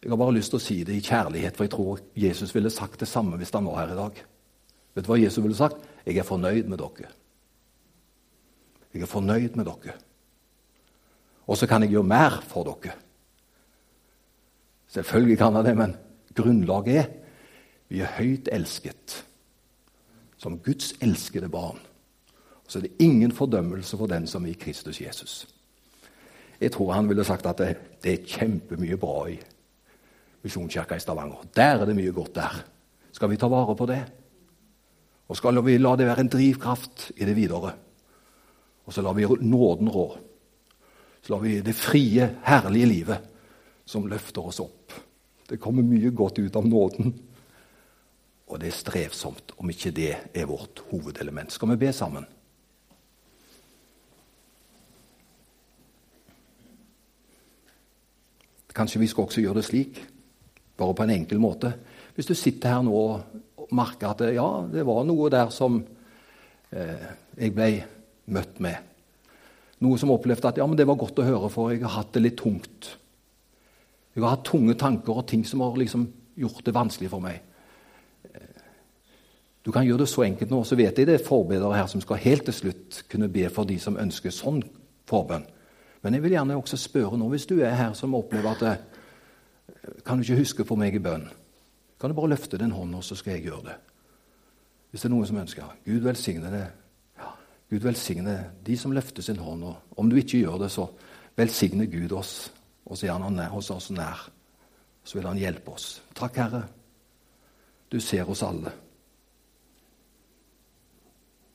Jeg 0.07 0.13
har 0.13 0.21
bare 0.21 0.37
lyst 0.37 0.53
til 0.53 0.61
å 0.61 0.63
si 0.63 0.75
det 0.87 0.95
i 0.95 1.03
kjærlighet, 1.03 1.57
for 1.59 1.67
jeg 1.67 1.71
tror 1.73 2.01
Jesus 2.15 2.53
ville 2.55 2.71
sagt 2.71 3.01
det 3.03 3.09
samme 3.11 3.35
hvis 3.41 3.51
han 3.57 3.67
var 3.67 3.81
her 3.81 3.91
i 3.91 3.97
dag. 3.99 4.19
Vet 4.95 5.03
du 5.03 5.09
hva 5.11 5.17
Jesus 5.19 5.43
ville 5.43 5.57
sagt? 5.59 5.81
Jeg 6.07 6.21
er 6.23 6.29
fornøyd 6.29 6.69
med 6.71 6.79
dere. 6.79 7.09
Jeg 8.95 9.03
er 9.03 9.11
fornøyd 9.11 9.57
med 9.59 9.67
dere. 9.67 9.97
Og 11.51 11.59
så 11.59 11.67
kan 11.67 11.83
jeg 11.83 11.91
gjøre 11.97 12.07
mer 12.07 12.37
for 12.47 12.69
dere. 12.69 12.95
Selvfølgelig 14.95 15.41
kan 15.41 15.59
han 15.59 15.67
det, 15.67 15.75
men 15.83 15.97
grunnlaget 16.39 17.01
er 17.01 17.11
vi 17.91 18.05
er 18.07 18.15
høyt 18.21 18.53
elsket. 18.55 19.17
Som 20.39 20.61
Guds 20.63 20.93
elskede 21.03 21.51
barn. 21.51 21.83
Og 22.63 22.71
så 22.71 22.79
er 22.79 22.87
det 22.87 23.03
ingen 23.03 23.35
fordømmelse 23.35 23.99
for 23.99 24.07
den 24.07 24.31
som 24.31 24.47
er 24.47 24.55
i 24.55 24.61
Kristus 24.63 25.03
Jesus. 25.03 25.49
Jeg 26.63 26.79
tror 26.79 26.95
han 26.95 27.11
ville 27.11 27.27
sagt 27.27 27.51
at 27.51 27.59
det, 27.59 27.75
det 28.07 28.13
er 28.13 28.33
kjempemye 28.39 29.03
bra 29.03 29.19
i 29.35 29.43
Misjonskirka 30.47 30.97
i 30.97 31.03
Stavanger. 31.03 31.43
Der 31.57 31.83
er 31.83 31.89
det 31.89 31.97
mye 31.99 32.15
godt 32.15 32.37
der. 32.39 32.63
Skal 33.13 33.31
vi 33.33 33.39
ta 33.41 33.49
vare 33.51 33.75
på 33.77 33.89
det? 33.91 34.03
Og 35.27 35.39
skal 35.39 35.59
vi 35.67 35.79
la 35.81 35.97
det 35.99 36.07
være 36.07 36.23
en 36.27 36.31
drivkraft 36.31 37.11
i 37.17 37.27
det 37.27 37.35
videre? 37.37 37.73
Og 38.87 38.95
så 38.95 39.03
lar 39.03 39.17
vi 39.17 39.27
nåden 39.27 39.91
rå. 39.91 40.07
Så 41.23 41.33
lar 41.33 41.43
vi 41.43 41.61
det 41.61 41.75
frie, 41.75 42.29
herlige 42.47 42.87
livet 42.87 43.33
som 43.87 44.07
løfter 44.07 44.47
oss 44.47 44.61
opp. 44.63 44.95
Det 45.47 45.59
kommer 45.63 45.83
mye 45.87 46.11
godt 46.15 46.39
ut 46.39 46.57
av 46.57 46.67
nåden. 46.67 47.15
Og 48.47 48.61
det 48.63 48.71
er 48.71 48.79
strevsomt 48.79 49.57
om 49.59 49.71
ikke 49.71 49.91
det 49.95 50.13
er 50.35 50.47
vårt 50.47 50.85
hovedelement. 50.93 51.51
Skal 51.51 51.73
vi 51.73 51.81
be 51.83 51.93
sammen? 51.95 52.27
Kanskje 58.77 59.01
vi 59.01 59.09
skal 59.11 59.25
også 59.25 59.41
gjøre 59.41 59.59
det 59.59 59.65
slik, 59.65 60.03
bare 60.77 60.97
på 60.97 61.07
en 61.07 61.15
enkel 61.15 61.41
måte. 61.43 61.73
Hvis 62.17 62.29
du 62.29 62.35
sitter 62.37 62.77
her 62.77 62.85
nå 62.85 62.97
og 62.97 63.71
merker 63.77 64.13
at 64.13 64.23
ja, 64.35 64.49
det 64.71 64.85
var 64.87 65.05
noe 65.09 65.31
der 65.33 65.51
som 65.55 65.81
eh, 66.71 67.09
jeg 67.37 67.55
ble 67.57 67.71
møtt 68.33 68.61
med. 68.65 68.93
Noe 69.85 69.99
som 70.01 70.13
opplevde 70.15 70.49
at 70.49 70.61
ja, 70.61 70.67
men 70.69 70.79
det 70.79 70.87
var 70.89 70.99
godt 71.01 71.21
å 71.21 71.27
høre, 71.27 71.51
for 71.53 71.73
jeg 71.73 71.85
har 71.85 71.99
hatt 71.99 72.15
det 72.17 72.25
litt 72.25 72.39
tungt. 72.41 72.95
Jeg 74.17 74.25
har 74.25 74.39
hatt 74.39 74.47
tunge 74.49 74.77
tanker 74.81 75.19
og 75.19 75.27
ting 75.29 75.45
som 75.45 75.61
har 75.65 75.77
liksom 75.77 76.07
gjort 76.41 76.65
det 76.65 76.77
vanskelig 76.77 77.11
for 77.13 77.25
meg. 77.25 77.43
Du 79.67 79.73
kan 79.75 79.83
gjøre 79.83 80.05
det 80.05 80.13
så 80.13 80.23
enkelt 80.23 80.53
nå, 80.53 80.61
så 80.63 80.77
vet 80.79 80.95
jeg 80.95 81.09
det 81.09 81.17
er 81.19 81.27
forbedere 81.27 81.75
her 81.75 81.89
som 81.91 82.01
skal 82.01 82.21
helt 82.23 82.45
til 82.47 82.55
slutt 82.55 83.01
kunne 83.11 83.27
be 83.33 83.49
for 83.51 83.67
de 83.67 83.81
som 83.83 83.99
ønsker 83.99 84.31
sånn 84.31 84.61
forbønn. 85.11 85.43
Men 86.07 86.15
jeg 86.15 86.23
vil 86.23 86.37
gjerne 86.37 86.59
også 86.61 86.79
spørre 86.79 87.19
nå, 87.19 87.27
hvis 87.33 87.49
du 87.51 87.57
er 87.59 87.75
her 87.75 87.97
som 87.99 88.15
opplever 88.15 88.53
at 88.53 88.63
det, 88.63 88.96
Kan 90.05 90.19
du 90.19 90.25
ikke 90.25 90.41
huske 90.41 90.65
for 90.65 90.81
meg 90.81 90.95
i 90.95 91.03
bønn? 91.03 91.27
Kan 92.01 92.11
du 92.13 92.17
bare 92.17 92.33
løfte 92.35 92.59
din 92.59 92.75
hånd, 92.75 92.95
og 92.95 93.05
så 93.05 93.17
skal 93.17 93.37
jeg 93.37 93.47
gjøre 93.49 93.69
det? 93.71 93.77
Hvis 94.91 95.03
det 95.03 95.09
er 95.09 95.15
noen 95.15 95.29
som 95.29 95.41
ønsker 95.41 95.77
Gud 95.85 96.05
velsigne 96.05 96.51
det. 96.53 96.65
Ja, 97.19 97.31
Gud 97.71 97.85
velsigne 97.85 98.37
de 98.67 98.77
som 98.79 98.95
løfter 98.97 99.23
sin 99.23 99.41
hånd. 99.43 99.65
Og 99.65 99.99
om 100.01 100.11
du 100.11 100.17
ikke 100.17 100.41
gjør 100.41 100.63
det, 100.65 100.71
så 100.73 100.87
velsigne 101.37 101.87
Gud 101.91 102.13
oss, 102.17 102.53
og 102.87 102.97
så 102.97 103.07
er 103.07 103.19
han 103.19 103.39
hos 103.53 103.71
oss 103.71 103.91
nær. 103.91 104.29
Så 105.05 105.19
vil 105.19 105.29
han 105.29 105.39
hjelpe 105.39 105.71
oss. 105.71 106.03
Takk, 106.15 106.37
Herre. 106.37 106.65
Du 107.93 108.01
ser 108.01 108.29
oss 108.31 108.43
alle. 108.43 108.73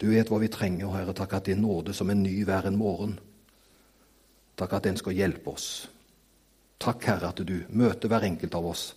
Du 0.01 0.07
vet 0.09 0.29
hva 0.31 0.39
vi 0.41 0.49
trenger, 0.49 0.87
og 0.87 0.95
Herre, 0.95 1.13
takk 1.13 1.35
at 1.37 1.49
din 1.51 1.61
nåde 1.61 1.93
som 1.93 2.09
en 2.09 2.23
ny 2.23 2.39
hver 2.47 2.65
en 2.65 2.77
morgen. 2.79 3.19
Takk 4.57 4.79
at 4.79 4.87
den 4.87 4.97
skal 4.97 5.13
hjelpe 5.13 5.51
oss. 5.51 5.67
Takk, 6.81 7.05
Herre, 7.05 7.29
at 7.29 7.43
du 7.45 7.55
møter 7.77 8.09
hver 8.09 8.25
enkelt 8.25 8.57
av 8.57 8.71
oss, 8.71 8.87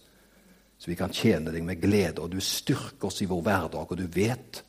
så 0.79 0.91
vi 0.91 0.97
kan 0.97 1.13
tjene 1.13 1.53
deg 1.53 1.65
med 1.67 1.83
glede, 1.83 2.23
og 2.25 2.33
du 2.33 2.41
styrker 2.41 3.11
oss 3.11 3.21
i 3.23 3.29
vår 3.29 3.45
hverdag, 3.45 3.93
og 3.93 4.01
du 4.01 4.07
vet 4.09 4.63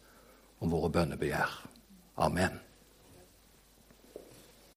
om 0.64 0.72
våre 0.72 0.92
bønnebegjær. 0.92 1.58
Amen. 2.26 2.65